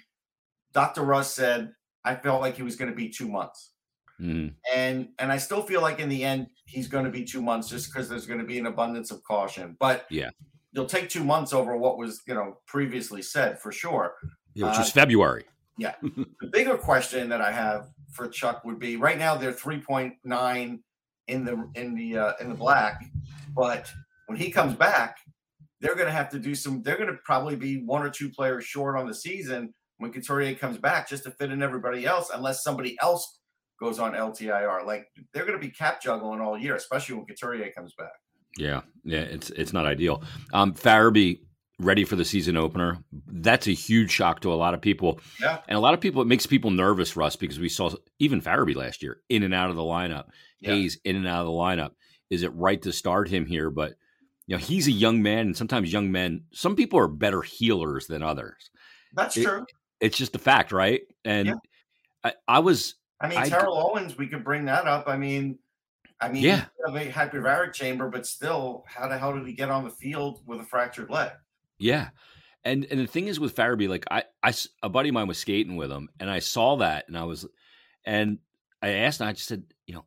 [0.71, 1.01] Dr.
[1.01, 1.71] Russ said
[2.05, 3.73] I felt like he was going to be two months.
[4.21, 4.53] Mm.
[4.73, 7.69] And and I still feel like in the end he's going to be two months
[7.69, 9.77] just because there's going to be an abundance of caution.
[9.79, 10.31] But yeah,
[10.71, 14.15] you'll take two months over what was you know previously said for sure.
[14.53, 15.45] Yeah, which uh, is February.
[15.77, 15.93] Yeah.
[16.01, 20.79] the bigger question that I have for Chuck would be right now they're 3.9
[21.27, 23.03] in the in the uh, in the black,
[23.55, 23.91] but
[24.27, 25.17] when he comes back,
[25.81, 26.81] they're going to have to do some.
[26.81, 30.55] They're going to probably be one or two players short on the season when Couturier
[30.55, 33.36] comes back just to fit in everybody else, unless somebody else
[33.79, 34.85] goes on LTIR.
[34.85, 38.13] Like they're going to be cap juggling all year, especially when Couturier comes back.
[38.57, 40.23] Yeah, yeah, it's it's not ideal.
[40.53, 41.39] Um, Farabee
[41.79, 42.97] ready for the season opener.
[43.27, 45.19] That's a huge shock to a lot of people.
[45.39, 48.41] Yeah, and a lot of people it makes people nervous, Russ, because we saw even
[48.41, 50.25] Farabee last year in and out of the lineup.
[50.59, 50.71] Yeah.
[50.71, 51.91] Hayes in and out of the lineup.
[52.29, 53.69] Is it right to start him here?
[53.69, 53.93] But
[54.47, 56.43] you know, he's a young man, and sometimes young men.
[56.51, 58.71] Some people are better healers than others.
[59.13, 59.65] That's it, true.
[59.99, 61.01] It's just a fact, right?
[61.25, 61.53] And yeah.
[62.23, 62.95] I, I was.
[63.19, 65.07] I mean, Terrell Owens, we could bring that up.
[65.07, 65.57] I mean,
[66.19, 69.69] I mean, yeah, have a hyperbaric chamber, but still, how the hell did he get
[69.69, 71.31] on the field with a fractured leg?
[71.79, 72.09] Yeah,
[72.63, 74.53] and and the thing is with Farabee, like I, I,
[74.83, 77.47] a buddy of mine was skating with him, and I saw that, and I was,
[78.05, 78.39] and
[78.81, 80.05] I asked, him, I just said, you know,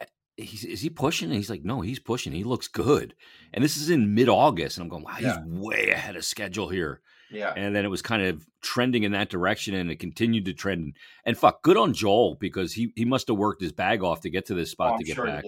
[0.00, 0.06] eh,
[0.36, 1.28] he's is he pushing?
[1.28, 2.32] And he's like, no, he's pushing.
[2.32, 3.14] He looks good,
[3.52, 5.38] and this is in mid August, and I'm going, wow, yeah.
[5.38, 7.00] he's way ahead of schedule here.
[7.32, 7.52] Yeah.
[7.56, 10.96] And then it was kind of trending in that direction and it continued to trend.
[11.24, 14.30] And fuck, good on Joel because he he must have worked his bag off to
[14.30, 15.44] get to this spot oh, to get sure back.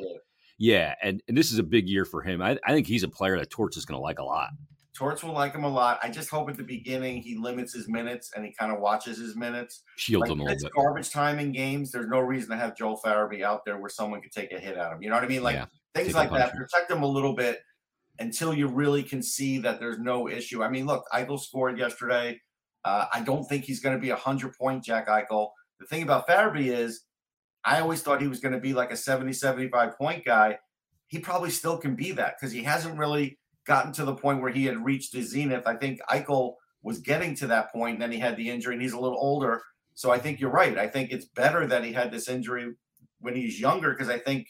[0.56, 2.40] Yeah, and, and this is a big year for him.
[2.40, 4.50] I, I think he's a player that Torts is going to like a lot.
[4.96, 5.98] Torts will like him a lot.
[6.04, 9.18] I just hope at the beginning he limits his minutes and he kind of watches
[9.18, 9.82] his minutes.
[9.96, 10.72] Shields like, him a little bit.
[10.72, 11.90] garbage time in games.
[11.90, 14.76] There's no reason to have Joel Farabee out there where someone could take a hit
[14.76, 15.02] at him.
[15.02, 15.42] You know what I mean?
[15.42, 15.66] Like yeah,
[15.96, 16.54] things like that.
[16.54, 17.58] Protect him a little bit
[18.18, 20.62] until you really can see that there's no issue.
[20.62, 22.40] I mean, look, Eichel scored yesterday.
[22.84, 25.50] Uh, I don't think he's going to be a hundred point Jack Eichel.
[25.80, 27.04] The thing about Farabee is,
[27.64, 30.58] I always thought he was going to be like a 70, 75 point guy.
[31.08, 34.52] He probably still can be that because he hasn't really gotten to the point where
[34.52, 35.66] he had reached his zenith.
[35.66, 38.82] I think Eichel was getting to that point, and then he had the injury, and
[38.82, 39.62] he's a little older.
[39.94, 40.76] So I think you're right.
[40.76, 42.74] I think it's better that he had this injury
[43.20, 44.48] when he's younger because I think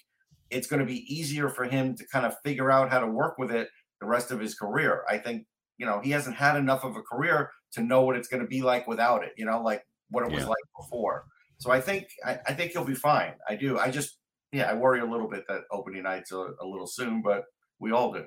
[0.55, 3.39] it's going to be easier for him to kind of figure out how to work
[3.39, 3.69] with it
[4.01, 5.03] the rest of his career.
[5.09, 5.47] I think,
[5.79, 8.49] you know, he hasn't had enough of a career to know what it's going to
[8.49, 10.37] be like without it, you know, like what it yeah.
[10.37, 11.25] was like before.
[11.59, 13.33] So I think I, I, think he'll be fine.
[13.49, 13.79] I do.
[13.79, 14.19] I just
[14.53, 17.45] yeah, I worry a little bit that opening night's a, a little soon, but
[17.81, 18.25] we all do.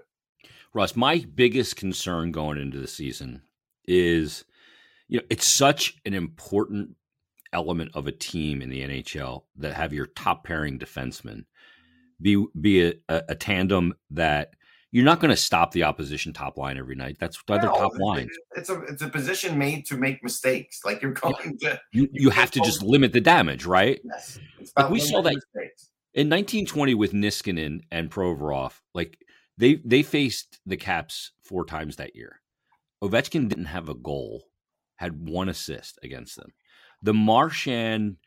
[0.73, 3.41] Russ, my biggest concern going into the season
[3.85, 4.43] is
[5.07, 6.95] you know, it's such an important
[7.53, 11.45] element of a team in the NHL that have your top pairing defenseman
[12.21, 12.93] be be a,
[13.29, 14.53] a tandem that
[14.91, 17.17] you're not going to stop the opposition top line every night.
[17.19, 18.29] That's no, top line.
[18.55, 20.81] It's a it's a position made to make mistakes.
[20.85, 23.99] Like you're going to you, you have to just limit the damage, right?
[24.03, 24.39] Yes.
[24.77, 25.89] Like we saw that mistakes.
[26.13, 28.73] in 1920 with Niskanen and Provorov.
[28.93, 29.17] Like
[29.57, 32.41] they they faced the Caps four times that year.
[33.03, 34.45] Ovechkin didn't have a goal,
[34.95, 36.53] had one assist against them.
[37.03, 38.17] The Marchand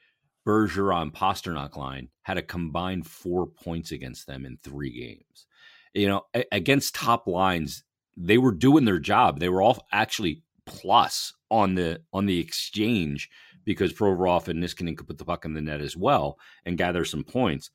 [0.46, 5.46] Bergeron Pastrnak line had a combined four points against them in three games
[5.94, 7.84] you know, against top lines,
[8.16, 9.40] they were doing their job.
[9.40, 13.28] They were all actually plus on the on the exchange
[13.64, 17.04] because Provorov and Niskanen could put the puck in the net as well and gather
[17.04, 17.70] some points.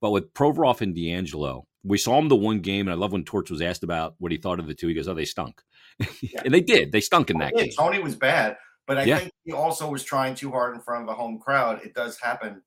[0.00, 3.24] But with Provorov and DeAngelo, we saw him the one game, and I love when
[3.24, 4.88] Torts was asked about what he thought of the two.
[4.88, 5.62] He goes, "Oh, they stunk,"
[6.22, 6.42] yeah.
[6.44, 6.92] and they did.
[6.92, 7.72] They stunk in that yeah, game.
[7.76, 9.18] Tony was bad, but I yeah.
[9.18, 11.84] think he also was trying too hard in front of a home crowd.
[11.84, 12.62] It does happen.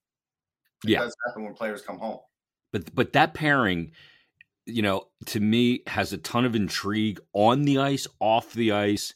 [0.83, 0.99] It yeah.
[0.99, 2.19] does happen when players come home.
[2.71, 3.91] But but that pairing,
[4.65, 9.13] you know, to me has a ton of intrigue on the ice, off the ice,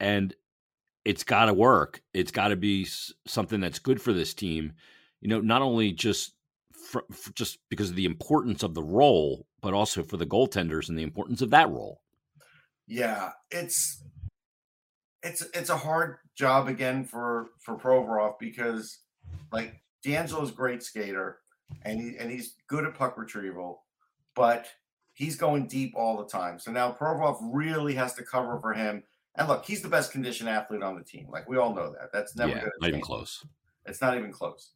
[0.00, 0.34] and
[1.04, 2.02] it's got to work.
[2.14, 2.86] It's got to be
[3.26, 4.72] something that's good for this team.
[5.20, 6.32] You know, not only just
[6.72, 10.88] for, for just because of the importance of the role, but also for the goaltenders
[10.88, 12.00] and the importance of that role.
[12.86, 14.02] Yeah, it's
[15.22, 19.00] it's it's a hard job again for for Provorov because
[19.52, 21.38] like DeAngelo's great skater
[21.82, 23.82] and he and he's good at puck retrieval,
[24.34, 24.66] but
[25.14, 26.58] he's going deep all the time.
[26.58, 29.02] So now Provorov really has to cover for him.
[29.34, 31.26] And look, he's the best conditioned athlete on the team.
[31.30, 32.12] Like we all know that.
[32.12, 33.44] That's never yeah, not even close.
[33.84, 34.70] It's not even close.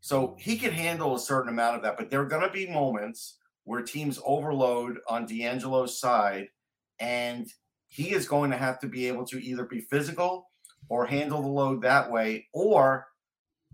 [0.00, 2.70] So he can handle a certain amount of that, but there are going to be
[2.70, 6.48] moments where teams overload on DeAngelo's side,
[7.00, 7.48] and
[7.88, 10.50] he is going to have to be able to either be physical
[10.88, 13.08] or handle the load that way, or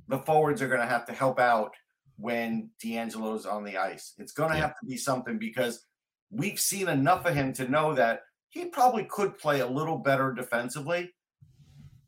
[0.09, 1.73] the forwards are going to have to help out
[2.17, 4.15] when DeAngelo's on the ice.
[4.19, 4.63] It's going to yeah.
[4.63, 5.85] have to be something because
[6.31, 10.33] we've seen enough of him to know that he probably could play a little better
[10.33, 11.13] defensively,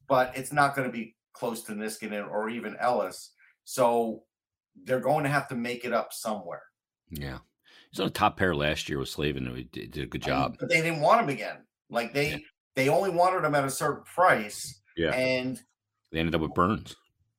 [0.07, 3.33] but it's not going to be close to Niskanen or even Ellis.
[3.65, 4.23] So
[4.85, 6.63] they're going to have to make it up somewhere.
[7.11, 7.39] Yeah.
[7.91, 9.55] He's on a top pair last year with Slavin.
[9.55, 10.57] He did, a good job.
[10.59, 11.59] But they didn't want him again.
[11.89, 12.39] Like they yeah.
[12.75, 14.81] they only wanted him at a certain price.
[14.97, 15.11] Yeah.
[15.15, 15.61] And
[16.13, 16.97] they ended up with Burns.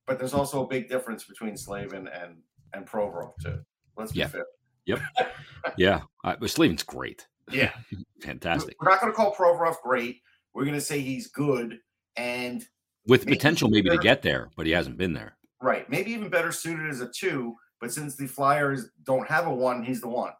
[0.07, 2.37] But there's also a big difference between Slavin and
[2.73, 3.59] and Provorov too.
[3.97, 4.27] Let's be yeah.
[4.27, 4.45] fair.
[4.85, 4.99] Yep.
[5.77, 6.01] yeah.
[6.23, 7.27] Uh, but Slavin's great.
[7.51, 7.71] Yeah.
[8.21, 8.75] Fantastic.
[8.81, 10.21] We're not going to call Provorov great.
[10.53, 11.79] We're going to say he's good
[12.15, 12.65] and
[13.05, 15.37] with potential maybe better, to get there, but he hasn't been there.
[15.61, 15.89] Right.
[15.89, 19.83] Maybe even better suited as a two, but since the Flyers don't have a one,
[19.83, 20.31] he's the one.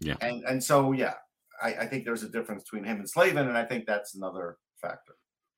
[0.00, 0.16] Yeah.
[0.20, 1.14] And and so yeah,
[1.62, 4.58] I, I think there's a difference between him and Slavin, and I think that's another
[4.80, 5.14] factor.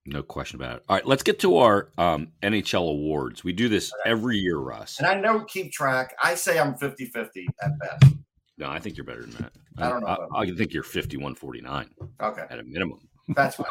[0.06, 0.84] No question about it.
[0.88, 3.42] All right, let's get to our um, NHL awards.
[3.42, 4.98] We do this every year, Russ.
[4.98, 6.14] And I don't keep track.
[6.22, 8.14] I say I'm 50 50 at best.
[8.58, 9.52] No, I think you're better than that.
[9.78, 10.28] I don't know.
[10.34, 11.90] I, I think you're 51 49.
[12.22, 12.44] Okay.
[12.48, 13.00] At a minimum.
[13.34, 13.66] That's fine.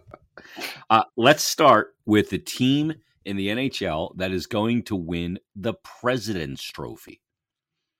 [0.90, 5.74] uh, let's start with the team in the NHL that is going to win the
[5.74, 7.20] President's Trophy.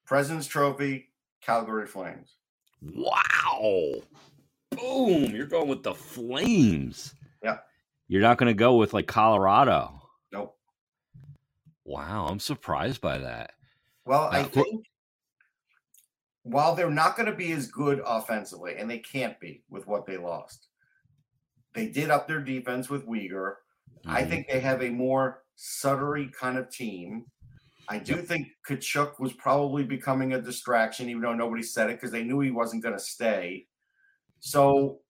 [0.06, 1.10] President's Trophy,
[1.42, 2.36] Calgary Flames.
[2.80, 3.94] Wow.
[4.70, 5.34] Boom.
[5.34, 7.14] You're going with the Flames.
[7.42, 7.58] Yeah.
[8.08, 10.02] You're not going to go with like Colorado.
[10.32, 10.56] Nope.
[11.84, 12.26] Wow.
[12.28, 13.52] I'm surprised by that.
[14.04, 14.84] Well, I think
[16.42, 20.06] while they're not going to be as good offensively, and they can't be with what
[20.06, 20.68] they lost,
[21.74, 23.54] they did up their defense with Weegar.
[24.04, 24.10] Mm-hmm.
[24.10, 27.26] I think they have a more Suttery kind of team.
[27.88, 28.24] I do yep.
[28.24, 32.40] think Tkachuk was probably becoming a distraction, even though nobody said it because they knew
[32.40, 33.66] he wasn't going to stay.
[34.40, 35.00] So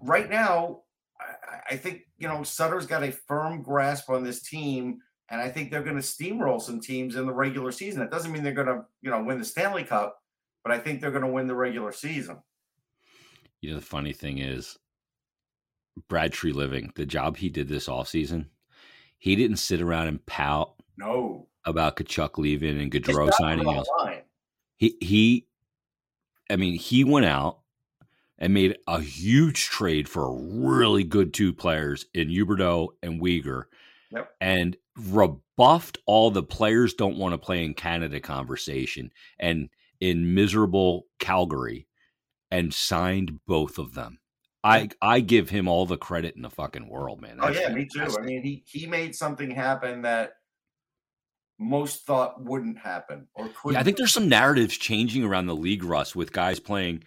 [0.00, 0.82] right now,
[1.20, 4.98] I, I, think you know Sutter's got a firm grasp on this team,
[5.30, 8.02] and I think they're going to steamroll some teams in the regular season.
[8.02, 10.18] It doesn't mean they're going to you know win the Stanley Cup,
[10.64, 12.38] but I think they're going to win the regular season.
[13.60, 14.78] You know, the funny thing is,
[16.08, 18.50] Brad Treliving, the job he did this off season,
[19.18, 20.74] he didn't sit around and pout.
[20.96, 23.84] No about Tkachuk leaving and Gaudreau signing.
[24.76, 25.46] He he,
[26.50, 27.60] I mean, he went out
[28.38, 33.64] and made a huge trade for really good two players in Huberdeau and Weegar,
[34.10, 34.30] yep.
[34.40, 39.68] and rebuffed all the players don't want to play in Canada conversation and
[40.00, 41.88] in miserable Calgary,
[42.50, 44.18] and signed both of them.
[44.64, 47.38] I I give him all the credit in the fucking world, man.
[47.40, 48.02] Oh, That's oh yeah, me too.
[48.02, 50.32] I mean, he he made something happen that
[51.58, 53.74] most thought wouldn't happen or could.
[53.74, 57.04] Yeah, I think there's some narratives changing around the league, Russ, with guys playing,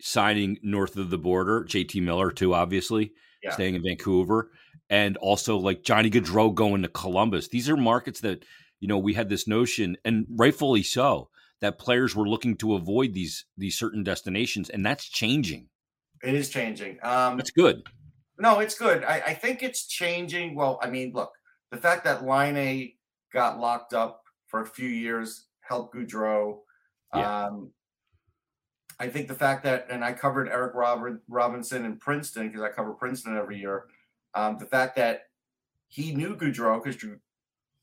[0.00, 1.64] signing north of the border.
[1.64, 3.52] JT Miller, too, obviously, yeah.
[3.52, 4.50] staying in Vancouver,
[4.88, 7.48] and also like Johnny Gaudreau going to Columbus.
[7.48, 8.44] These are markets that
[8.80, 13.14] you know we had this notion, and rightfully so, that players were looking to avoid
[13.14, 15.68] these these certain destinations, and that's changing.
[16.22, 16.98] It is changing.
[17.02, 17.82] Um, that's good.
[18.38, 19.04] No, it's good.
[19.04, 20.54] I, I think it's changing.
[20.54, 21.32] Well, I mean, look,
[21.70, 22.92] the fact that Laine
[23.32, 26.60] got locked up for a few years, helped Gaudreau.
[27.14, 27.46] Yeah.
[27.46, 27.72] Um,
[29.00, 32.68] I think the fact that, and I covered Eric Robert, Robinson in Princeton because I
[32.68, 33.86] cover Princeton every year.
[34.34, 35.22] Um, the fact that
[35.88, 37.02] he knew Gaudreau because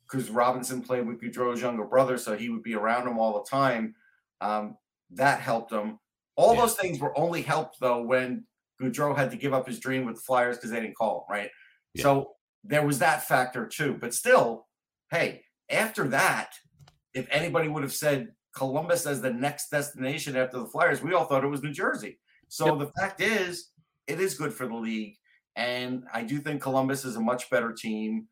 [0.10, 3.50] because Robinson played with Gaudreau's younger brother, so he would be around him all the
[3.50, 3.96] time.
[4.40, 4.78] Um,
[5.12, 6.00] that helped him.
[6.36, 6.62] All yeah.
[6.62, 8.46] those things were only helped though when
[8.80, 11.36] Gaudreau had to give up his dream with the Flyers because they didn't call him,
[11.36, 11.50] right?
[11.96, 12.04] Yeah.
[12.04, 12.32] So
[12.64, 13.98] there was that factor too.
[14.00, 14.68] But still,
[15.10, 16.52] hey, after that,
[17.14, 21.26] if anybody would have said Columbus as the next destination after the Flyers, we all
[21.26, 22.18] thought it was New Jersey.
[22.48, 22.80] So yep.
[22.80, 23.70] the fact is,
[24.08, 25.16] it is good for the league.
[25.56, 28.28] And I do think Columbus is a much better team.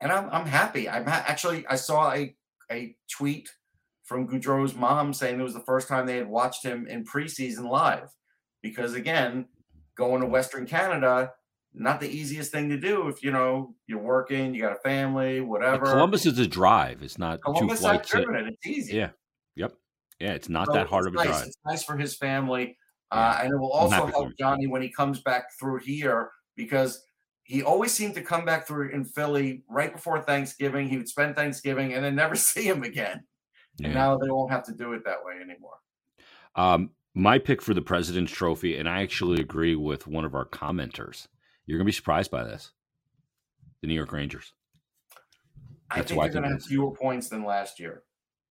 [0.00, 0.88] And I'm, I'm happy.
[0.88, 2.36] I'm ha- actually, I saw a,
[2.70, 3.48] a tweet
[4.04, 7.70] from Gaudreau's mom saying it was the first time they had watched him in preseason
[7.70, 8.10] live.
[8.62, 9.46] Because again,
[9.96, 11.32] going to Western Canada,
[11.74, 15.40] not the easiest thing to do if you know you're working, you got a family,
[15.40, 15.86] whatever.
[15.86, 17.02] Columbus is a drive.
[17.02, 18.10] It's not Columbus two flights.
[18.10, 18.96] Driven, and it's easy.
[18.96, 19.10] Yeah.
[19.58, 19.74] Yep.
[20.20, 21.26] Yeah, it's not so that hard of a nice.
[21.26, 21.46] drive.
[21.46, 22.76] It's nice for his family.
[23.10, 27.02] Uh, and it will also help Johnny when he comes back through here because
[27.42, 30.88] he always seemed to come back through in Philly right before Thanksgiving.
[30.88, 33.24] He would spend Thanksgiving and then never see him again.
[33.78, 33.86] Yeah.
[33.86, 35.78] And now they won't have to do it that way anymore.
[36.54, 40.44] Um, my pick for the President's Trophy, and I actually agree with one of our
[40.44, 41.28] commenters.
[41.66, 42.72] You're going to be surprised by this.
[43.80, 44.52] The New York Rangers.
[45.94, 48.02] That's I think they're going to have fewer points than last year.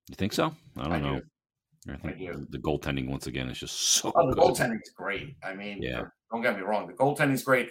[0.10, 0.54] You think so?
[0.78, 1.20] I don't I know.
[1.20, 1.94] Do.
[1.94, 4.12] I think I the goaltending once again is just so.
[4.16, 5.36] Oh, the goaltending is great.
[5.44, 6.04] I mean, yeah.
[6.32, 6.88] Don't get me wrong.
[6.88, 7.70] The goaltending is great.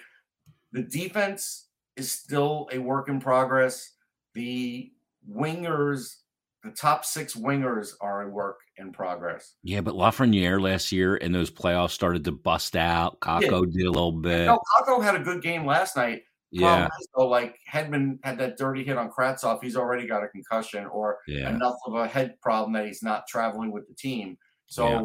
[0.72, 3.92] The defense is still a work in progress.
[4.34, 4.90] The
[5.30, 6.16] wingers,
[6.62, 9.54] the top six wingers, are a work in progress.
[9.62, 13.20] Yeah, but Lafreniere last year in those playoffs started to bust out.
[13.20, 13.78] Kakko yeah.
[13.78, 14.46] did a little bit.
[14.46, 16.22] No, Kakko had a good game last night.
[16.50, 16.88] Yeah.
[17.14, 21.18] So like Hedman had that dirty hit on Kravtsov, he's already got a concussion or
[21.26, 21.50] yeah.
[21.50, 24.38] enough of a head problem that he's not traveling with the team.
[24.66, 25.02] So yeah.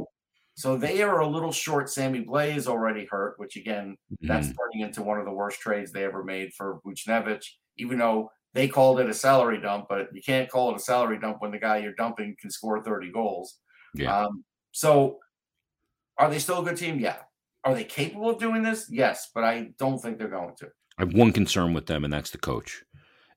[0.56, 1.90] so they are a little short.
[1.90, 4.28] Sammy is already hurt, which again, mm-hmm.
[4.28, 7.46] that's turning into one of the worst trades they ever made for Buchnevich,
[7.78, 11.20] even though they called it a salary dump, but you can't call it a salary
[11.20, 13.60] dump when the guy you're dumping can score 30 goals.
[13.96, 14.26] Yeah.
[14.26, 15.20] Um, so
[16.18, 17.00] are they still a good team?
[17.00, 17.18] Yeah.
[17.64, 18.88] Are they capable of doing this?
[18.90, 20.70] Yes, but I don't think they're going to.
[20.98, 22.84] I have one concern with them, and that's the coach.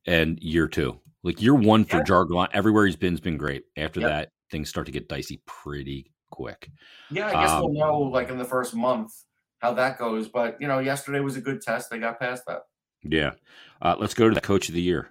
[0.06, 2.04] And year two, like year one for yeah.
[2.04, 3.64] Jargon, everywhere he's been's been great.
[3.76, 4.10] After yep.
[4.10, 6.70] that, things start to get dicey pretty quick.
[7.10, 9.12] Yeah, I guess um, we'll know like in the first month
[9.58, 10.28] how that goes.
[10.28, 11.90] But you know, yesterday was a good test.
[11.90, 12.62] They got past that.
[13.02, 13.32] Yeah.
[13.80, 15.08] Uh, let's go to the coach of the year.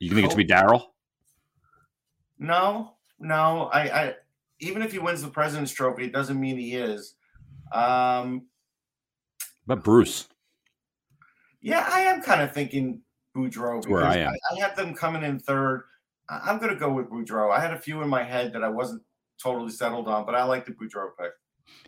[0.00, 0.24] You think coach?
[0.24, 0.82] it's to be Darryl?
[2.38, 3.70] No, no.
[3.72, 4.14] I, I
[4.60, 7.14] even if he wins the President's Trophy, it doesn't mean he is.
[7.72, 8.46] Um,
[9.66, 10.28] but Bruce.
[11.66, 13.00] Yeah, I am kind of thinking
[13.36, 15.82] Boudreau because I, I, I, have them coming in third.
[16.28, 17.50] I'm going to go with Boudreau.
[17.50, 19.02] I had a few in my head that I wasn't
[19.42, 21.32] totally settled on, but I like the Boudreau pick.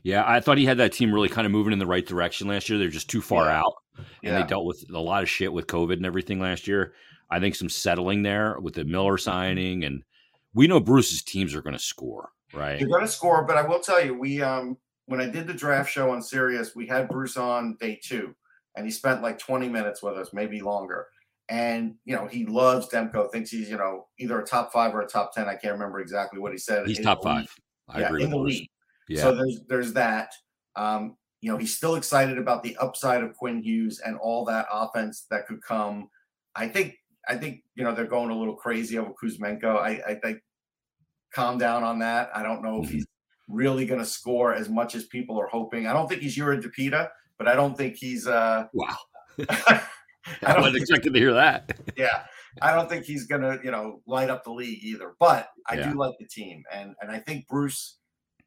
[0.02, 2.48] Yeah, I thought he had that team really kind of moving in the right direction
[2.48, 2.76] last year.
[2.76, 3.60] They're just too far yeah.
[3.60, 4.40] out, and yeah.
[4.40, 6.94] they dealt with a lot of shit with COVID and everything last year.
[7.30, 10.02] I think some settling there with the Miller signing, and
[10.54, 12.80] we know Bruce's teams are going to score, right?
[12.80, 15.54] They're going to score, but I will tell you, we um when I did the
[15.54, 18.34] draft show on Sirius, we had Bruce on day two,
[18.76, 21.06] and he spent like 20 minutes with us, maybe longer.
[21.48, 25.00] And you know, he loves Demko, thinks he's, you know, either a top five or
[25.00, 25.48] a top 10.
[25.48, 26.86] I can't remember exactly what he said.
[26.86, 27.52] He's top five.
[27.88, 28.68] I yeah, agree in the league.
[29.08, 29.22] Yeah.
[29.22, 30.32] So there's there's that.
[30.76, 34.66] Um, you know, he's still excited about the upside of Quinn Hughes and all that
[34.70, 36.10] offense that could come.
[36.54, 36.96] I think
[37.28, 39.78] I think you know they're going a little crazy over Kuzmenko.
[39.78, 40.40] I, I think
[41.32, 42.30] calm down on that.
[42.34, 42.96] I don't know if mm-hmm.
[42.96, 43.06] he's
[43.48, 45.86] really going to score as much as people are hoping.
[45.86, 48.26] I don't think he's Jiri Dopita, but I don't think he's.
[48.26, 48.96] uh Wow.
[50.42, 51.78] I wasn't expecting to hear that.
[51.96, 52.24] yeah,
[52.60, 55.14] I don't think he's going to you know light up the league either.
[55.18, 55.90] But I yeah.
[55.90, 57.98] do like the team, and and I think Bruce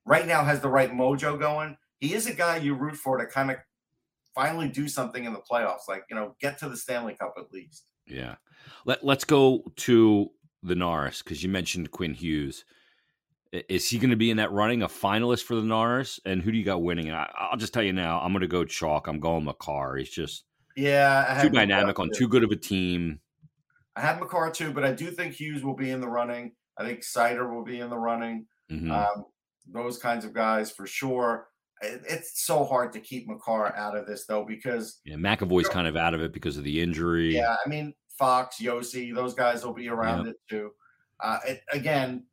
[0.06, 1.77] right now has the right mojo going.
[1.99, 3.58] He is a guy you root for to kind of
[4.34, 7.51] finally do something in the playoffs, like you know, get to the Stanley Cup at
[7.51, 7.86] least.
[8.06, 8.36] Yeah.
[8.86, 10.32] Let Let's go to
[10.63, 12.65] the Norris because you mentioned Quinn Hughes.
[13.51, 16.19] Is he going to be in that running, a finalist for the Norris?
[16.25, 17.11] And who do you got winning?
[17.11, 19.07] I, will just tell you now, I'm going to go chalk.
[19.07, 19.97] I'm going Makar.
[19.97, 20.45] He's just
[20.77, 23.19] yeah too dynamic on too good of a team.
[23.97, 26.53] I have Makar too, but I do think Hughes will be in the running.
[26.77, 28.45] I think Seider will be in the running.
[28.71, 28.89] Mm-hmm.
[28.91, 29.25] Um,
[29.67, 31.47] those kinds of guys for sure.
[31.81, 35.87] It, it's so hard to keep Makar out of this though because yeah, McAvoy's kind
[35.87, 37.35] of out of it because of the injury.
[37.35, 40.35] Yeah, I mean Fox, Josi, those guys will be around yep.
[40.35, 40.71] it too.
[41.19, 42.23] Uh, it, again,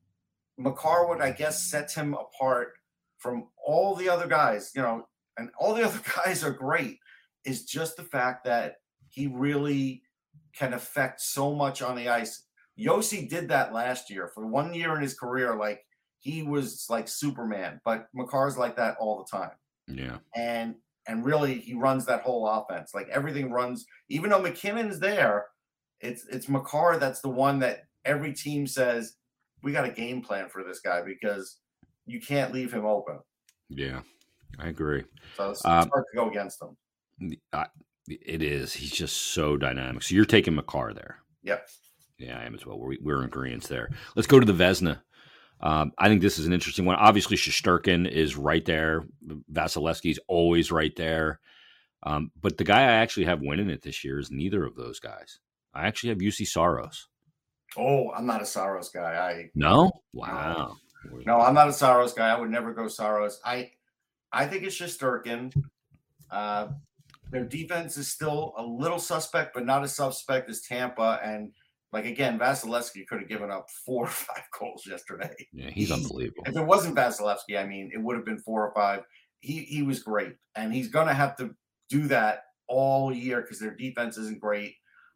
[0.61, 2.73] McCarwood, I guess, sets him apart
[3.19, 5.07] from all the other guys, you know,
[5.37, 6.99] and all the other guys are great,
[7.45, 8.77] is just the fact that
[9.09, 10.03] he really
[10.55, 12.45] can affect so much on the ice.
[12.79, 15.57] Josi did that last year for one year in his career.
[15.57, 15.85] Like
[16.21, 19.51] he was like Superman, but Makar's like that all the time.
[19.87, 20.19] Yeah.
[20.35, 20.75] And
[21.07, 22.93] and really he runs that whole offense.
[22.95, 25.47] Like everything runs, even though MacKinnon's there,
[26.01, 29.15] it's it's Makar that's the one that every team says
[29.63, 31.59] we got a game plan for this guy because
[32.07, 33.19] you can't leave him open.
[33.69, 34.01] Yeah,
[34.59, 35.05] I agree.
[35.37, 37.37] So it's, it's um, hard to go against him.
[37.53, 37.67] I,
[38.09, 38.73] It is.
[38.73, 40.03] He's just so dynamic.
[40.03, 41.19] So you're taking Makar there.
[41.43, 41.69] Yep.
[42.19, 42.79] Yeah, I am as well.
[42.79, 43.91] We're, we're in agreement there.
[44.17, 45.01] Let's go to the Vezina.
[45.61, 46.97] Um, I think this is an interesting one.
[46.97, 49.05] Obviously, Shesterkin is right there.
[49.53, 51.41] Vasilevskiy's always right there.
[52.05, 55.01] Um, but the guy I actually have winning it this year is neither of those
[55.01, 55.41] guys.
[55.75, 57.08] I actually have Juuse Saros.
[57.77, 59.15] Oh, I'm not a Saros guy.
[59.15, 59.91] I no.
[60.13, 60.77] Wow.
[61.27, 62.29] No, I'm not a Saros guy.
[62.29, 63.41] I would never go Saros.
[63.45, 63.71] I
[64.33, 65.53] I think it's Shesterkin.
[66.31, 66.69] Uh,
[67.31, 71.21] their defense is still a little suspect, but not as suspect as Tampa.
[71.23, 71.53] And
[71.93, 75.35] like again, Vasilevskiy could have given up four or five goals yesterday.
[75.53, 76.45] Yeah, he's unbelievable.
[76.47, 79.05] If it wasn't Vasilevskiy, I mean, it would have been four or five.
[79.41, 81.55] He he was great, and he's gonna have to
[81.89, 84.75] do that all year because their defense isn't great,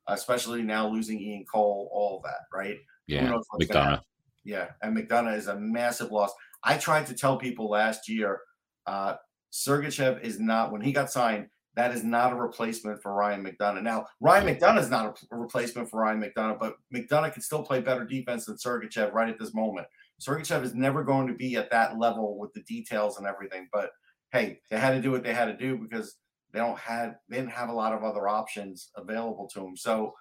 [0.08, 2.78] especially now losing Ian Cole, all that, right?
[3.06, 4.02] Yeah, McDonagh.
[4.44, 6.32] Yeah, and McDonagh is a massive loss.
[6.64, 8.40] I tried to tell people last year,
[8.86, 9.14] uh,
[9.52, 11.46] Sergachev is not when he got signed.
[11.74, 13.82] That is not a replacement for Ryan McDonagh.
[13.82, 17.80] Now, Ryan McDonagh is not a replacement for Ryan McDonagh, but McDonagh can still play
[17.80, 19.86] better defense than Sergachev right at this moment.
[20.20, 23.68] Sergachev is never going to be at that level with the details and everything.
[23.72, 23.90] But
[24.32, 26.16] hey, they had to do what they had to do because
[26.52, 29.76] they don't have they didn't have a lot of other options available to them.
[29.76, 30.14] So,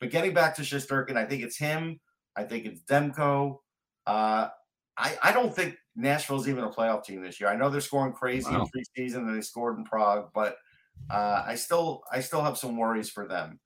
[0.00, 2.00] but getting back to Shesterkin, I think it's him.
[2.36, 3.58] I think it's Demko.
[4.06, 4.48] Uh,
[4.96, 7.48] I I don't think Nashville's even a playoff team this year.
[7.48, 8.66] I know they're scoring crazy wow.
[8.74, 10.56] in preseason and they scored in Prague, but
[11.10, 13.60] uh, I still I still have some worries for them.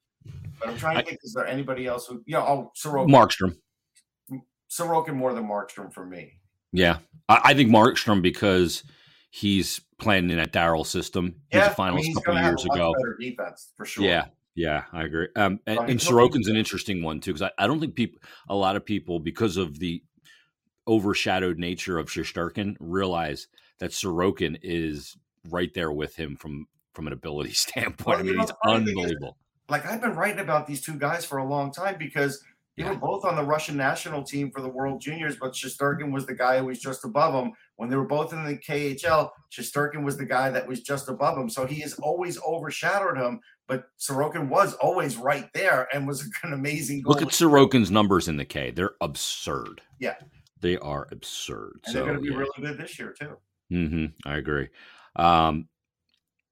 [0.58, 2.40] But I'm trying to think: is there anybody else who you know?
[2.46, 3.08] Oh, Sorokin.
[3.08, 3.56] Markstrom.
[4.70, 6.34] Sorokin more than Markstrom for me.
[6.72, 6.98] Yeah,
[7.28, 8.84] I, I think Markstrom because
[9.30, 11.36] he's playing in that Darryl system.
[11.50, 12.94] He's yeah, a finals I mean, couple years ago.
[13.18, 14.04] defense for sure.
[14.04, 15.28] Yeah, yeah, I agree.
[15.36, 18.54] Um, and, and Sorokin's an interesting one too because I, I don't think people, a
[18.54, 20.02] lot of people, because of the
[20.86, 23.46] overshadowed nature of Shesterkin, realize
[23.78, 25.16] that Sorokin is
[25.48, 28.06] right there with him from from an ability standpoint.
[28.06, 29.36] Well, I mean, he's unbelievable.
[29.38, 32.42] Is, like I've been writing about these two guys for a long time because
[32.80, 32.92] they yeah.
[32.92, 36.34] were both on the Russian national team for the World Juniors, but Shesterkin was the
[36.34, 37.52] guy who was just above him.
[37.76, 41.36] When they were both in the KHL, Shesterkin was the guy that was just above
[41.36, 41.50] him.
[41.50, 46.54] So he has always overshadowed him, but Sorokin was always right there and was an
[46.54, 48.70] amazing Look at Sorokin's numbers in the K.
[48.70, 49.82] They're absurd.
[49.98, 50.14] Yeah.
[50.60, 51.80] They are absurd.
[51.84, 52.38] And so, they're going to be yeah.
[52.38, 53.36] really good this year, too.
[53.70, 54.28] Mm-hmm.
[54.28, 54.68] I agree.
[55.16, 55.68] Um,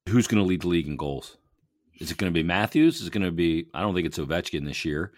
[0.09, 1.39] who's going to lead the league in goals?
[2.01, 3.01] Is it going to be Matthews?
[3.01, 5.13] Is it going to be, I don't think it's Ovechkin this year.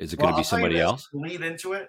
[0.00, 1.08] Is it well, going to be somebody else?
[1.12, 1.88] Lead into it.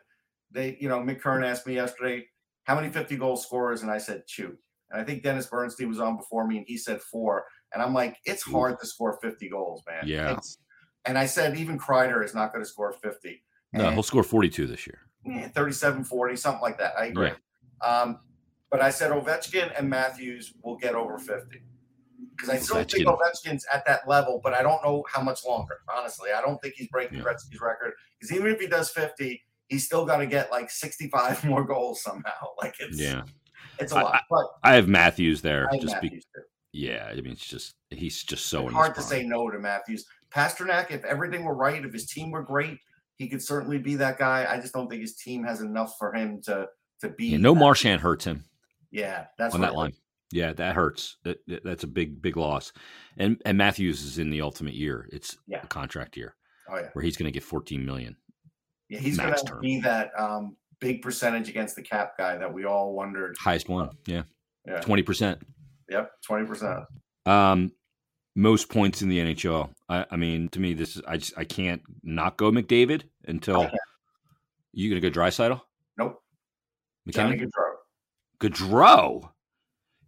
[0.51, 2.25] They, you know, Mick Kern asked me yesterday,
[2.63, 3.83] how many 50 goal scorers?
[3.83, 4.57] And I said two.
[4.91, 7.45] And I think Dennis Bernstein was on before me and he said four.
[7.73, 10.03] And I'm like, it's hard to score 50 goals, man.
[10.05, 10.33] Yeah.
[10.33, 10.57] It's,
[11.05, 13.41] and I said, even Kreider is not going to score 50.
[13.71, 14.99] No, and, he'll score 42 this year.
[15.25, 16.93] Yeah, 37, 40, something like that.
[16.99, 17.31] I agree.
[17.31, 17.35] Right.
[17.81, 18.19] Um,
[18.69, 21.61] but I said Ovechkin and Matthews will get over 50
[22.35, 22.91] because I still Ovechkin.
[22.91, 25.77] think Ovechkin's at that level, but I don't know how much longer.
[25.95, 27.23] Honestly, I don't think he's breaking yeah.
[27.23, 31.43] Gretzky's record because even if he does fifty, he's still got to get like sixty-five
[31.45, 32.31] more goals somehow.
[32.61, 33.23] Like it's yeah,
[33.79, 34.13] it's a lot.
[34.13, 35.67] I, but I have Matthews there.
[35.71, 36.41] have just Matthews be,
[36.73, 40.05] yeah, I mean it's just he's just so hard to say no to Matthews.
[40.31, 42.77] Pastrnak, if everything were right, if his team were great,
[43.15, 44.47] he could certainly be that guy.
[44.49, 46.67] I just don't think his team has enough for him to
[47.01, 47.27] to be.
[47.27, 48.43] Yeah, no Marchand hurts him.
[48.91, 49.93] Yeah, that's on that line.
[50.31, 51.17] Yeah, that hurts.
[51.23, 52.71] That, that's a big, big loss.
[53.17, 55.09] And and Matthews is in the ultimate year.
[55.11, 55.61] It's yeah.
[55.63, 56.35] a contract year.
[56.69, 58.15] Oh yeah, where he's going to get 14 million.
[58.89, 62.65] Yeah, he's going to be that um, big percentage against the cap guy that we
[62.65, 63.35] all wondered.
[63.39, 63.89] Highest one.
[64.05, 64.23] Yeah.
[64.67, 64.81] Yeah.
[64.81, 65.41] Twenty percent.
[65.89, 66.81] Yep, twenty percent.
[67.25, 67.71] Um,
[68.35, 69.69] most points in the NHL.
[69.89, 73.69] I, I, mean, to me, this is I just I can't not go McDavid until
[74.73, 75.61] you gonna go Draisaitl.
[75.97, 76.21] Nope.
[77.05, 77.39] MacKinnon.
[77.39, 78.49] Gaudreau.
[78.49, 79.30] Gaudreau.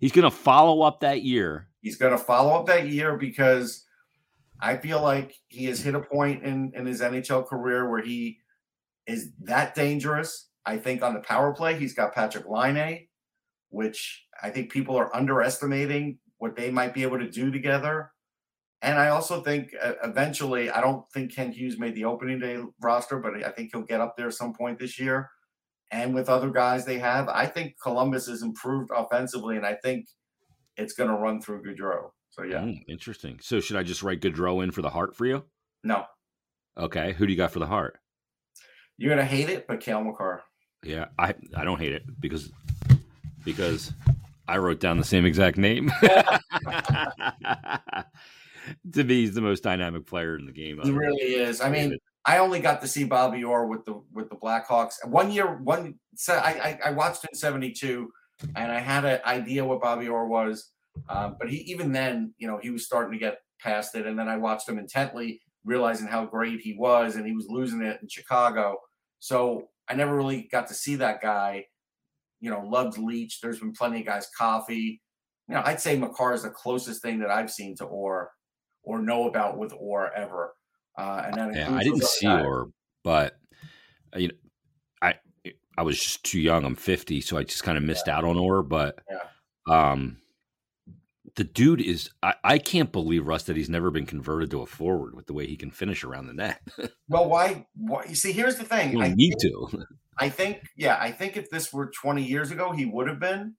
[0.04, 1.70] He's going to follow up that year.
[1.80, 3.86] He's going to follow up that year because
[4.60, 8.40] I feel like he has hit a point in, in his NHL career where he
[9.08, 10.50] is that dangerous.
[10.66, 13.08] I think on the power play, he's got Patrik Laine,
[13.70, 18.12] which I think people are underestimating what they might be able to do together.
[18.82, 22.60] And I also think uh, eventually, I don't think Ken Hughes made the opening day
[22.82, 25.30] roster, but I think he'll get up there some point this year
[25.94, 30.08] and with other guys they have, I think Columbus has improved offensively, and I think
[30.76, 32.10] it's going to run through Gaudreau.
[32.32, 33.38] So yeah, mm, interesting.
[33.42, 35.44] So should I just write Gaudreau in for the Hart for you?
[35.84, 36.06] No.
[36.76, 38.00] Okay, who do you got for the Hart?
[38.98, 40.42] You're gonna hate it, but Cale Makar.
[40.84, 42.52] Yeah, I I don't hate it because
[43.46, 43.94] because
[44.48, 45.92] I wrote down the same exact name.
[48.94, 50.80] to me, he's the most dynamic player in the game.
[50.82, 51.62] He really is.
[51.62, 54.94] I mean, I only got to see Bobby Orr with the with the Blackhawks.
[55.06, 55.96] One year, one
[56.30, 58.10] I, I, I watched in '72,
[58.56, 60.72] and I had an idea what Bobby Orr was,
[61.10, 64.18] um, but he even then, you know, he was starting to get past it, and
[64.18, 68.00] then I watched him intently, realizing how great he was, and he was losing it
[68.02, 68.78] in Chicago.
[69.20, 71.66] So I never really got to see that guy.
[72.40, 73.40] You know, loved Leetch.
[73.42, 75.02] There's been plenty of guys, Coffey.
[75.50, 78.32] You know, I'd say Makar is the closest thing that I've seen to Orr
[78.84, 80.54] or know about with Orr ever.
[80.98, 82.46] Uh, and then yeah, I didn't see guys.
[82.46, 82.70] Orr,
[83.04, 83.36] but
[84.16, 84.34] uh, you know,
[85.02, 85.16] I
[85.78, 86.66] I was just too young.
[86.66, 88.18] I'm 50, so I just kind of missed yeah.
[88.18, 88.62] out on Orr.
[88.62, 89.96] But yeah.
[89.96, 90.18] um,
[91.36, 94.66] the dude is I, I can't believe Russ that he's never been converted to a
[94.66, 96.62] forward with the way he can finish around the net.
[97.08, 97.66] well, why?
[97.76, 98.06] Why?
[98.08, 99.02] You see, here's the thing.
[99.02, 99.86] I need to.
[100.20, 103.56] I think, yeah, I think if this were 20 years ago, he would have been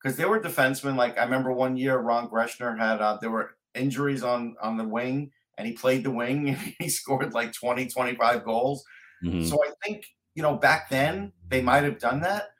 [0.00, 0.96] because there were defensemen.
[0.96, 4.84] Like I remember one year, Ron Greschner had uh, there were injuries on on the
[4.84, 8.84] wing, and he played the wing and he scored like 20, 25 goals.
[9.24, 9.44] Mm-hmm.
[9.44, 12.50] So I think you know back then they might have done that,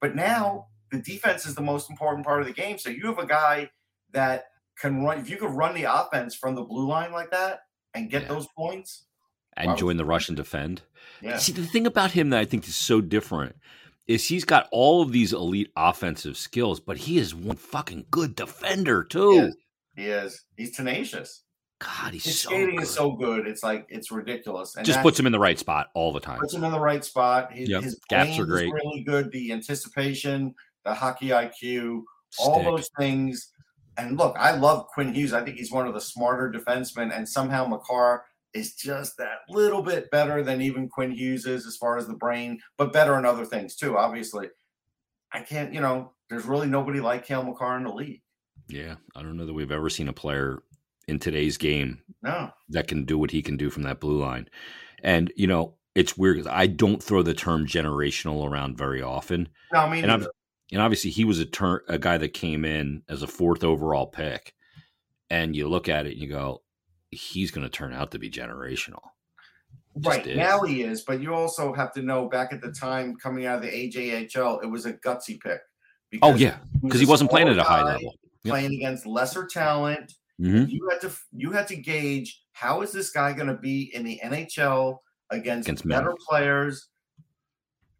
[0.00, 2.78] but now the defense is the most important part of the game.
[2.78, 3.70] So you have a guy
[4.12, 4.46] that
[4.80, 5.18] can run.
[5.18, 7.60] If you could run the offense from the blue line like that
[7.94, 8.28] and get yeah.
[8.28, 9.04] those points,
[9.56, 10.82] and join the rush and defend.
[11.20, 11.36] Yeah.
[11.38, 13.56] See, the thing about him that I think is so different
[14.06, 18.34] is he's got all of these elite offensive skills, but he is one fucking good
[18.34, 19.32] defender too.
[19.32, 19.56] He is.
[19.96, 20.44] He is.
[20.56, 21.42] He's tenacious.
[21.80, 22.82] God, he's his so skating good.
[22.82, 23.46] is so good.
[23.46, 24.76] It's like it's ridiculous.
[24.76, 26.38] And just puts him in the right spot all the time.
[26.38, 27.52] Puts him in the right spot.
[27.52, 27.84] His, yep.
[27.84, 28.72] his gaps are great.
[28.72, 29.30] Really good.
[29.30, 30.54] The anticipation,
[30.84, 32.46] the hockey IQ, Stick.
[32.46, 33.52] all those things
[33.98, 35.32] and look, I love Quinn Hughes.
[35.32, 38.24] I think he's one of the smarter defensemen, and somehow Makar
[38.54, 42.14] is just that little bit better than even Quinn Hughes is as far as the
[42.14, 43.98] brain, but better in other things too.
[43.98, 44.48] Obviously,
[45.32, 45.74] I can't.
[45.74, 48.22] You know, there's really nobody like Cale Makar in the league.
[48.68, 50.62] Yeah, I don't know that we've ever seen a player
[51.08, 52.50] in today's game no.
[52.68, 54.48] that can do what he can do from that blue line.
[55.02, 59.48] And you know, it's weird because I don't throw the term generational around very often.
[59.72, 60.26] No, I mean, and
[60.70, 64.06] and obviously he was a turn a guy that came in as a fourth overall
[64.06, 64.54] pick,
[65.30, 66.62] and you look at it and you go,
[67.10, 69.02] he's going to turn out to be generational.
[70.04, 70.36] right is.
[70.36, 73.56] now he is, but you also have to know back at the time coming out
[73.56, 75.60] of the AJHL, it was a gutsy pick.
[76.22, 78.52] Oh yeah, because he, was he wasn't playing at a high level, yep.
[78.52, 80.14] playing against lesser talent.
[80.40, 80.68] Mm-hmm.
[80.68, 84.04] You had to you had to gauge how is this guy going to be in
[84.04, 84.98] the NHL
[85.30, 86.16] against, against better men.
[86.28, 86.88] players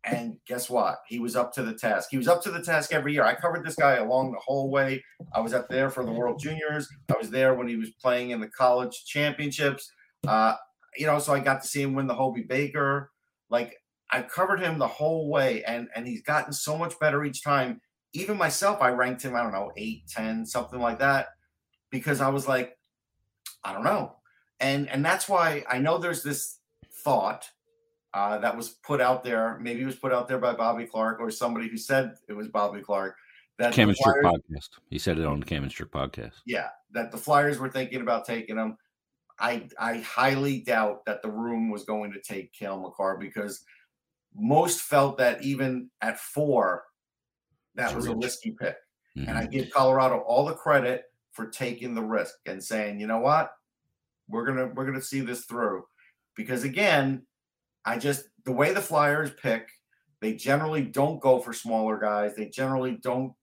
[0.05, 0.99] and guess what?
[1.07, 2.09] He was up to the task.
[2.11, 3.25] He was up to the task every year.
[3.25, 5.05] I covered this guy along the whole way.
[5.33, 6.89] I was up there for the World Juniors.
[7.13, 9.91] I was there when he was playing in the college championships.
[10.27, 10.55] Uh,
[10.97, 13.11] you know, so I got to see him win the Hobey Baker.
[13.51, 13.77] Like
[14.11, 17.81] I covered him the whole way, and and he's gotten so much better each time.
[18.15, 21.29] Even myself, I ranked him, I don't know, eight, ten, something like that,
[21.91, 22.77] because I was like,
[23.65, 24.17] I don't know.
[24.61, 26.59] And and that's why I know there's this
[27.05, 27.49] thought
[28.15, 29.59] uh, that was put out there.
[29.61, 32.49] Maybe it was put out there by Bobby Clarke or somebody who said it was
[32.49, 33.17] Bobby Clarke.
[33.59, 34.69] That Cam and Strick podcast.
[34.89, 36.35] He said it on the Cam and Strick podcast.
[36.47, 38.77] Yeah, that the Flyers were thinking about taking him.
[39.41, 43.65] I I highly doubt that the room was going to take Cale Makar because
[44.35, 46.85] most felt that even at four,
[47.75, 48.77] that was a risky pick.
[49.17, 49.29] Mm-hmm.
[49.29, 49.51] And I mm-hmm.
[49.51, 51.05] give Colorado all the credit
[51.39, 53.53] for taking the risk and saying, you know what,
[54.29, 55.85] we're gonna we're gonna see this through.
[56.35, 57.23] Because again,
[57.85, 59.69] I just the way the Flyers pick,
[60.21, 62.35] they generally don't go for smaller guys.
[62.35, 63.35] They generally don't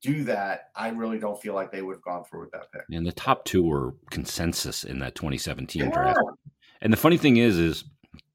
[0.00, 0.70] do that.
[0.74, 2.82] I really don't feel like they would have gone through with that pick.
[2.90, 5.90] And the top two were consensus in that 2017 yeah.
[5.90, 6.18] draft.
[6.80, 7.84] And the funny thing is, is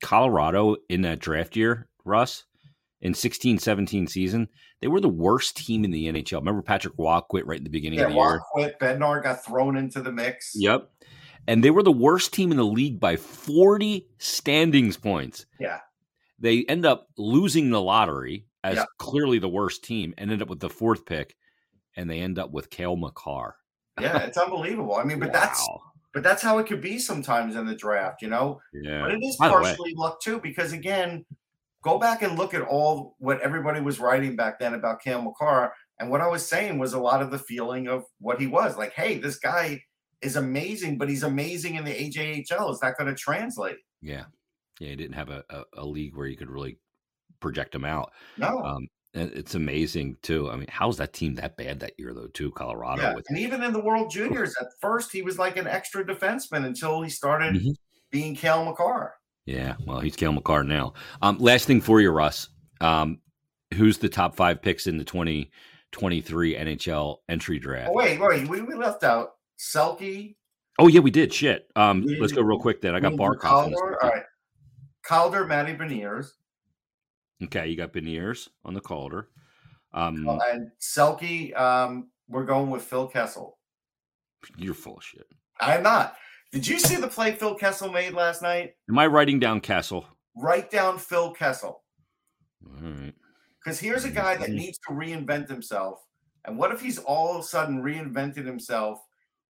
[0.03, 2.43] Colorado in that draft year, Russ,
[3.01, 4.47] in 16 17 season,
[4.79, 6.39] they were the worst team in the NHL.
[6.39, 8.41] Remember Patrick Roy quit right at the beginning yeah, of the Roy year?
[8.51, 8.79] quit.
[8.79, 10.53] Bednar got thrown into the mix.
[10.55, 10.89] Yep
[11.47, 15.45] and they were the worst team in the league by 40 standings points.
[15.59, 15.79] Yeah.
[16.39, 18.85] They end up losing the lottery as yeah.
[18.97, 21.35] clearly the worst team and end up with the fourth pick,
[21.95, 23.55] and they end up with Cale Makar.
[23.99, 24.95] yeah, it's unbelievable.
[24.95, 25.39] I mean, but wow.
[25.39, 25.69] that's
[26.13, 28.59] but that's how it could be sometimes in the draft, you know.
[28.73, 29.01] Yeah.
[29.01, 31.25] But it is partially luck too, because again,
[31.83, 35.73] go back and look at all what everybody was writing back then about Cam Makar.
[35.99, 38.77] And what I was saying was a lot of the feeling of what he was
[38.77, 39.81] like, hey, this guy
[40.21, 42.71] is amazing, but he's amazing in the AJHL.
[42.71, 43.77] Is that going to translate?
[44.01, 44.25] Yeah.
[44.79, 44.89] Yeah.
[44.89, 46.77] He didn't have a, a, a, league where you could really
[47.39, 48.11] project him out.
[48.37, 48.59] No.
[48.63, 50.49] Um, and it's amazing too.
[50.49, 52.27] I mean, how's that team that bad that year though?
[52.27, 53.01] Too Colorado.
[53.01, 53.15] Yeah.
[53.27, 57.01] and even in the World Juniors, at first he was like an extra defenseman until
[57.01, 57.71] he started mm-hmm.
[58.09, 59.15] being Cale Makar.
[59.45, 60.93] Yeah, well, he's Cale Makar now.
[61.21, 62.49] Um, last thing for you, Russ.
[62.79, 63.19] Um,
[63.73, 65.51] who's the top five picks in the twenty
[65.91, 67.89] twenty three NHL entry draft?
[67.91, 70.35] Oh, wait, wait, we, we left out Selke.
[70.79, 71.33] Oh yeah, we did.
[71.33, 71.69] Shit.
[71.75, 72.95] Um, we, let's go real quick then.
[72.95, 73.39] I got Barkov.
[73.41, 74.23] Calder, all right.
[75.03, 76.29] Calder, Matty Beniers.
[77.43, 79.29] Okay, you got Beniers on the Calder.
[79.93, 83.57] Um, and Selke, um, we're going with Phil Kessel.
[84.57, 85.27] You're full of shit.
[85.59, 86.15] I am not.
[86.51, 88.73] Did you see the play Phil Kessel made last night?
[88.89, 90.05] Am I writing down Kessel?
[90.35, 91.83] Write down Phil Kessel.
[92.65, 93.13] All right.
[93.63, 96.03] Because here's a guy that needs to reinvent himself.
[96.45, 98.99] And what if he's all of a sudden reinvented himself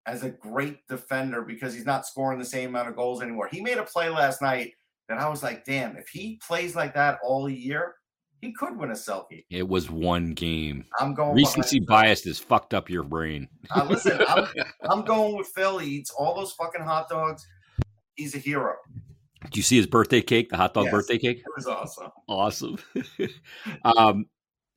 [0.08, 3.48] as a great defender because he's not scoring the same amount of goals anymore?
[3.50, 4.74] He made a play last night
[5.08, 7.96] that I was like, damn, if he plays like that all year,
[8.42, 9.44] he could win a Selke.
[9.50, 10.86] It was one game.
[11.00, 13.48] I'm going Recency bias has fucked up your brain.
[13.76, 14.48] Uh, listen, I'm,
[14.90, 15.78] I'm going with Phil.
[15.80, 17.46] He eats all those fucking hot dogs.
[18.16, 18.76] He's a hero.
[19.46, 20.50] Did you see his birthday cake?
[20.50, 20.92] The hot dog Yes.
[20.94, 21.38] birthday cake?
[21.40, 22.10] It was awesome.
[22.28, 22.78] Awesome.
[23.86, 24.26] um,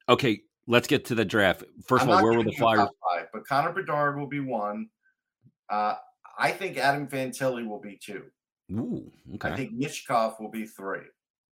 [0.09, 1.65] okay, let's get to the draft.
[1.87, 2.89] First I'm of all, where were the Flyers?
[3.11, 4.89] five, but Connor Bedard will be one.
[5.69, 5.95] Uh,
[6.39, 8.25] I think Adam Fantilli will be two.
[8.73, 9.51] Ooh, okay.
[9.51, 11.01] I think Michkov will be three.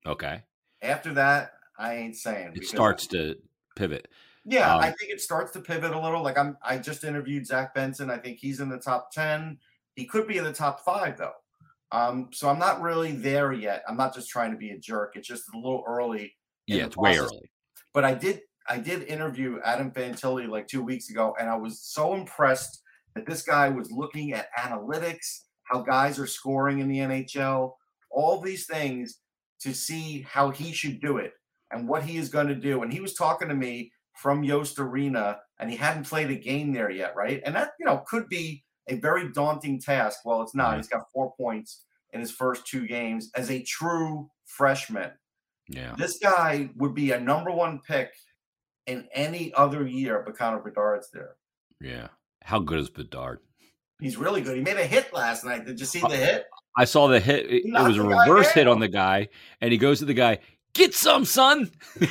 [0.07, 0.43] Okay.
[0.83, 2.53] After that, I ain't saying.
[2.55, 3.37] It starts to
[3.75, 4.07] pivot.
[4.45, 6.23] Yeah, um, I think it starts to pivot a little.
[6.23, 8.11] Like I'm, I just interviewed Zach Benson.
[8.11, 9.59] I think he's in the top ten.
[9.95, 11.33] He could be in the top five though.
[11.93, 13.83] Um, so I'm not really there yet.
[13.89, 15.15] I'm not just trying to be a jerk.
[15.17, 16.37] It's just a little early.
[16.67, 17.51] Yeah, it's way early.
[17.93, 21.81] But I did, I did interview Adam Fantilli like two weeks ago, and I was
[21.81, 22.83] so impressed
[23.15, 27.73] that this guy was looking at analytics, how guys are scoring in the NHL,
[28.11, 29.19] all these things
[29.63, 31.33] to see how he should do it
[31.71, 32.83] and what he is going to do.
[32.83, 36.73] And he was talking to me from Yost Arena, and he hadn't played a game
[36.73, 37.43] there yet, right?
[37.45, 40.21] And that you know could be a very daunting task.
[40.25, 40.73] Well, it's not.
[40.73, 40.77] Yeah.
[40.79, 45.11] He's got four points in his first two games as a true freshman.
[45.69, 45.95] Yeah.
[45.97, 48.11] This guy would be a number one pick
[48.87, 51.37] in any other year, but Connor Bedard's there.
[51.81, 52.09] Yeah.
[52.43, 53.39] How good is Bedard?
[54.01, 54.57] He's really good.
[54.57, 55.67] He made a hit last night.
[55.67, 56.47] Did you see Uh, the hit?
[56.77, 57.47] I saw the hit.
[57.47, 59.29] It, it was a reverse hit on the guy,
[59.61, 60.39] and he goes to the guy,
[60.75, 61.71] "Get some, son."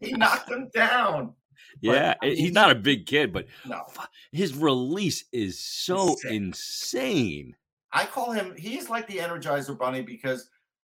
[0.00, 1.34] He knocked him down.
[1.80, 3.82] yeah, I mean, he's not a big kid, but No,
[4.32, 6.32] his release is so sick.
[6.32, 7.54] insane.
[7.92, 8.54] I call him.
[8.56, 10.48] He's like the Energizer Bunny because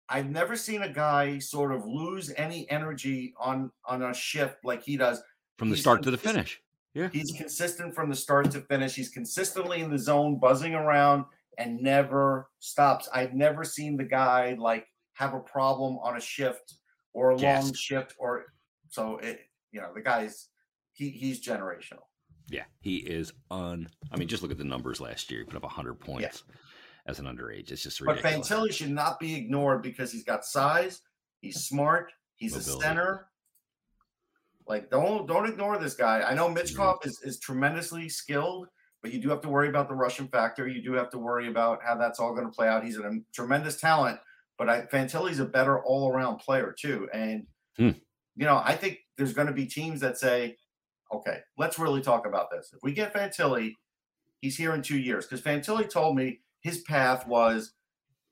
[0.09, 4.81] I've never seen a guy sort of lose any energy on on a shift like
[4.83, 5.21] he does.
[5.59, 6.47] From the He's start to the consistent.
[6.93, 7.13] finish.
[7.13, 8.95] He's consistent from the start to finish.
[8.95, 11.25] He's consistently in the zone, buzzing around,
[11.59, 13.07] and never stops.
[13.13, 14.87] I've never seen the guy like
[15.17, 16.75] have a problem on a shift
[17.13, 18.45] or a long shift or
[18.89, 19.17] so.
[19.17, 19.41] It
[19.71, 20.47] you know the guy's
[20.93, 22.03] he he's generational.
[22.49, 23.89] Yeah, he is un.
[24.11, 25.41] I mean, just look at the numbers last year.
[25.41, 26.43] He put up 100 points
[27.05, 27.71] as an underage.
[27.71, 28.47] It's just ridiculous.
[28.47, 28.57] But.
[28.57, 31.01] Fantilli should not be ignored because he's got size.
[31.41, 32.11] He's smart.
[32.35, 33.27] He's a center.
[34.67, 36.21] Like don't don't ignore this guy.
[36.21, 37.09] I know Michkov mm-hmm.
[37.09, 38.67] is, is tremendously skilled,
[39.01, 40.67] but you do have to worry about the Russian factor.
[40.67, 42.83] You do have to worry about how that's all going to play out.
[42.83, 44.19] He's a tremendous talent,
[44.57, 47.09] but I, Fantilli's a better all around player too.
[47.13, 47.47] And
[47.77, 47.91] Hmm.
[48.35, 50.57] you know, I think there's going to be teams that say,
[51.11, 52.71] "Okay, let's really talk about this.
[52.73, 53.73] If we get Fantilli,
[54.41, 57.73] he's here in two years." Because Fantilli told me his path was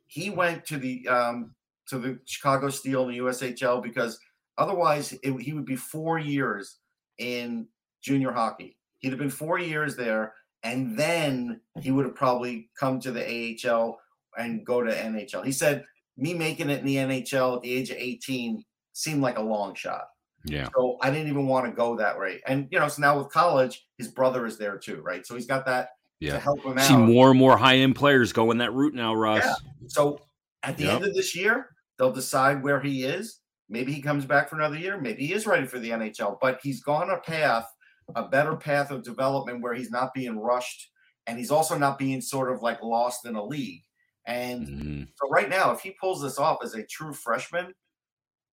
[0.07, 1.55] he went to the um,
[1.87, 4.19] to the Chicago Steel in the USHL because
[4.57, 6.79] otherwise it, he would be four years
[7.19, 7.67] in
[8.01, 8.77] junior hockey.
[8.99, 13.23] He'd have been four years there, and then he would have probably come to the
[13.63, 13.99] AHL
[14.37, 15.45] and go to NHL.
[15.45, 15.85] He said,
[16.17, 18.63] "Me making it in the NHL at the age of 18
[18.93, 20.07] seemed like a long shot."
[20.45, 22.41] yeah, So I didn't even want to go that way.
[22.45, 25.25] And you know, so now with college, his brother is there too, right?
[25.25, 25.89] So he's got that
[26.19, 26.33] yeah.
[26.33, 26.85] to help him out.
[26.85, 29.43] See more and more high end players going that route now, Russ.
[29.43, 29.55] Yeah.
[29.87, 30.21] So
[30.63, 30.93] at the Yep.
[30.93, 33.39] end of this year, they'll decide where he is.
[33.69, 34.99] Maybe he comes back for another year.
[34.99, 37.67] Maybe he is ready for the NHL, but he's gone a path,
[38.15, 40.91] a better path of development where he's not being rushed
[41.25, 43.81] and he's also not being sort of like lost in a league.
[44.25, 45.07] And Mhm.
[45.15, 47.73] so right now, if he pulls this off as a true freshman,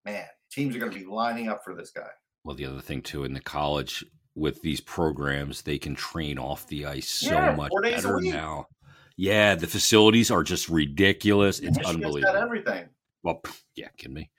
[0.04, 2.10] man, teams are going to be lining up for this guy.
[2.44, 4.04] Well, the other thing too in the college
[4.34, 8.20] with these programs, they can train off the ice so Yeah, much days a better
[8.20, 8.68] now.
[9.16, 11.58] Yeah, the facilities are just ridiculous.
[11.60, 12.42] It's Michigan's got unbelievable.
[12.42, 12.88] everything.
[13.22, 13.42] Well,
[13.76, 14.30] yeah, kidding me.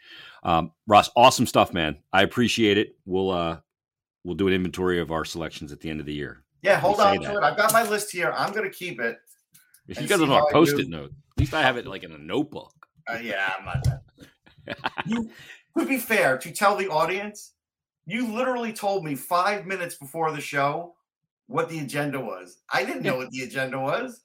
[0.44, 1.98] Um, Ross, awesome stuff, man.
[2.12, 2.98] I appreciate it.
[3.06, 3.60] We'll uh
[4.24, 6.44] we'll do an inventory of our selections at the end of the year.
[6.62, 7.32] Yeah, hold on that.
[7.32, 7.44] to it.
[7.44, 8.34] I've got my list here.
[8.36, 9.18] I'm going to keep it.
[9.88, 12.04] If you guys see don't how a post-it note, at least I have it like
[12.04, 12.74] in a notebook.
[13.08, 14.78] Uh, yeah, I'm not that.
[15.06, 15.30] you,
[15.78, 17.54] to be fair, to tell the audience,
[18.06, 20.96] you literally told me five minutes before the show
[21.48, 22.60] what the agenda was.
[22.72, 24.22] I didn't know what the agenda was,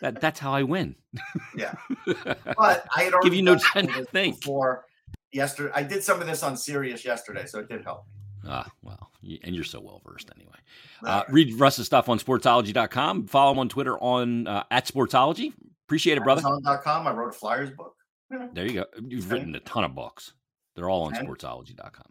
[0.00, 0.96] That that's how I win.
[1.56, 1.74] Yeah.
[2.06, 4.40] but I had already Give you no time to think.
[4.40, 4.86] before
[5.32, 5.70] yesterday.
[5.74, 8.06] I did some of this on Sirius yesterday, so it did help.
[8.48, 9.10] Ah, well,
[9.44, 10.56] and you're so well versed anyway.
[11.04, 13.26] Uh, read Russ's stuff on sportsology.com.
[13.26, 15.52] Follow him on Twitter on uh, at sportsology.
[15.92, 16.40] Appreciate it, brother.
[16.46, 17.06] Amazon.com.
[17.06, 17.96] I wrote a Flyers book.
[18.30, 18.86] There you go.
[19.06, 19.34] You've Okay.
[19.34, 20.32] written a ton of books.
[20.74, 21.22] They're all on Okay.
[21.22, 22.10] sportsology.com.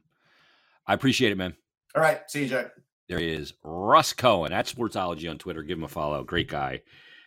[0.86, 1.56] I appreciate it, man.
[1.96, 2.22] All right.
[2.30, 2.74] See you, Jack.
[3.10, 5.64] There is Russ Cohen at Sportsology on Twitter.
[5.64, 6.24] Give him a follow.
[6.24, 6.84] Great guy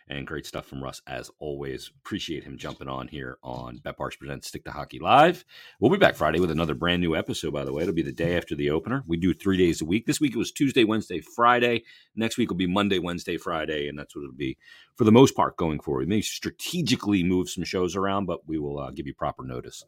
[0.07, 1.91] and great stuff from Russ as always.
[2.03, 5.43] Appreciate him jumping on here on BetParx Presents Stick to Hockey Live.
[5.79, 7.83] We'll be back Friday with another brand new episode, by the way.
[7.83, 9.03] It'll be the day after the opener.
[9.07, 10.05] We do three days a week.
[10.05, 11.83] This week it was Tuesday, Wednesday, Friday.
[12.15, 14.57] Next week will be Monday, Wednesday, Friday, and that's what it'll be
[14.95, 16.01] for the most part going forward.
[16.01, 19.83] We may strategically move some shows around, but we will uh, give you proper notice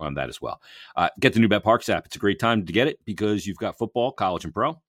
[0.00, 0.60] on that as well.
[0.96, 2.06] Uh, get the new BetParx app.
[2.06, 4.80] It's a great time to get it because you've got football, college, and pro.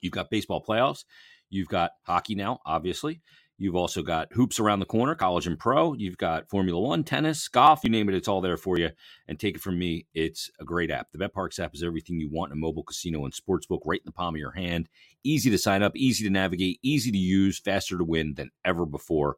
[0.00, 1.04] You've got baseball playoffs.
[1.50, 3.20] You've got hockey now, obviously.
[3.60, 5.92] You've also got hoops around the corner, college and pro.
[5.92, 8.90] You've got Formula One, tennis, golf, you name it, it's all there for you.
[9.26, 11.08] And take it from me, it's a great app.
[11.10, 14.06] The BetParx app is everything you want in a mobile casino and sportsbook right in
[14.06, 14.88] the palm of your hand.
[15.24, 18.86] Easy to sign up, easy to navigate, easy to use, faster to win than ever
[18.86, 19.36] before.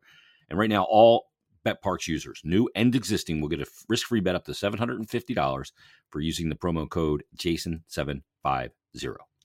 [0.50, 1.30] And right now, all
[1.64, 5.72] BetParx users, new and existing, will get a risk free bet up to $750
[6.10, 8.70] for using the promo code JASON750.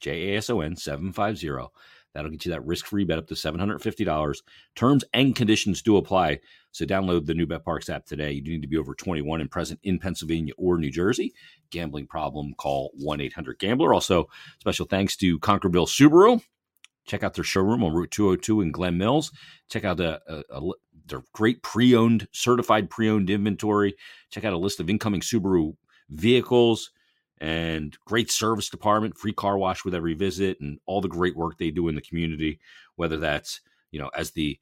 [0.02, 1.72] J A S O N 750.
[2.16, 4.42] That'll get you that risk free bet up to $750.
[4.74, 6.40] Terms and conditions do apply.
[6.72, 8.32] So download the new Parx app today.
[8.32, 11.34] You do need to be over 21 and present in Pennsylvania or New Jersey.
[11.72, 13.94] Gambling problem, call 1 800 Gambler.
[13.94, 16.42] Also, special thanks to Concordville Subaru.
[17.06, 19.32] Check out their showroom on Route 202 in Glen Mills.
[19.70, 20.72] Check out a, a, a,
[21.06, 23.96] their great pre owned, certified pre owned inventory.
[24.32, 25.76] Check out a list of incoming Subaru
[26.10, 26.92] vehicles
[27.46, 31.60] and great service department, free car wash with every visit, and all the great work
[31.60, 32.60] they do in the community.
[32.96, 34.60] Whether that's you know as the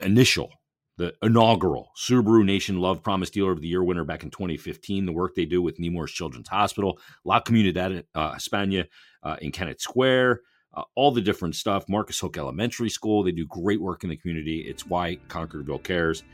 [0.00, 0.50] initial,
[0.96, 5.12] the inaugural Subaru Nation Love Promise Dealer of the Year winner back in 2015, the
[5.12, 8.86] work they do with Nemours Children's Hospital, La Comunidad uh, España
[9.22, 10.40] uh, in Kennett Square.
[10.74, 11.88] Uh, all the different stuff.
[11.88, 14.60] Marcus Hook Elementary School, they do great work in the community.
[14.62, 16.24] It's why Concordville cares.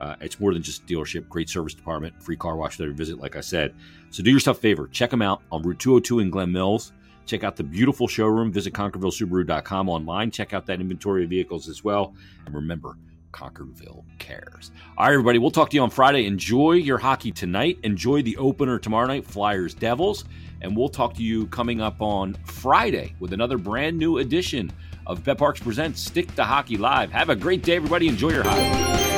[0.00, 3.36] Uh, it's more than just dealership, great service department, free car wash every visit, like
[3.36, 3.74] I said.
[4.10, 6.92] So do yourself a favor, check them out on Route 202 in Glen Mills.
[7.26, 8.50] Check out the beautiful showroom.
[8.50, 10.32] Visit ConcordvilleSubaru.com online.
[10.32, 12.14] Check out that inventory of vehicles as well.
[12.44, 12.96] And remember,
[13.32, 14.72] Concordville cares.
[14.98, 16.26] All right, everybody, we'll talk to you on Friday.
[16.26, 17.78] Enjoy your hockey tonight.
[17.84, 20.24] Enjoy the opener tomorrow night, Flyers Devils.
[20.62, 24.72] And we'll talk to you coming up on Friday with another brand new edition
[25.06, 27.12] of BetParx Presents Stick to Hockey Live.
[27.12, 28.08] Have a great day, everybody.
[28.08, 29.09] Enjoy your hockey.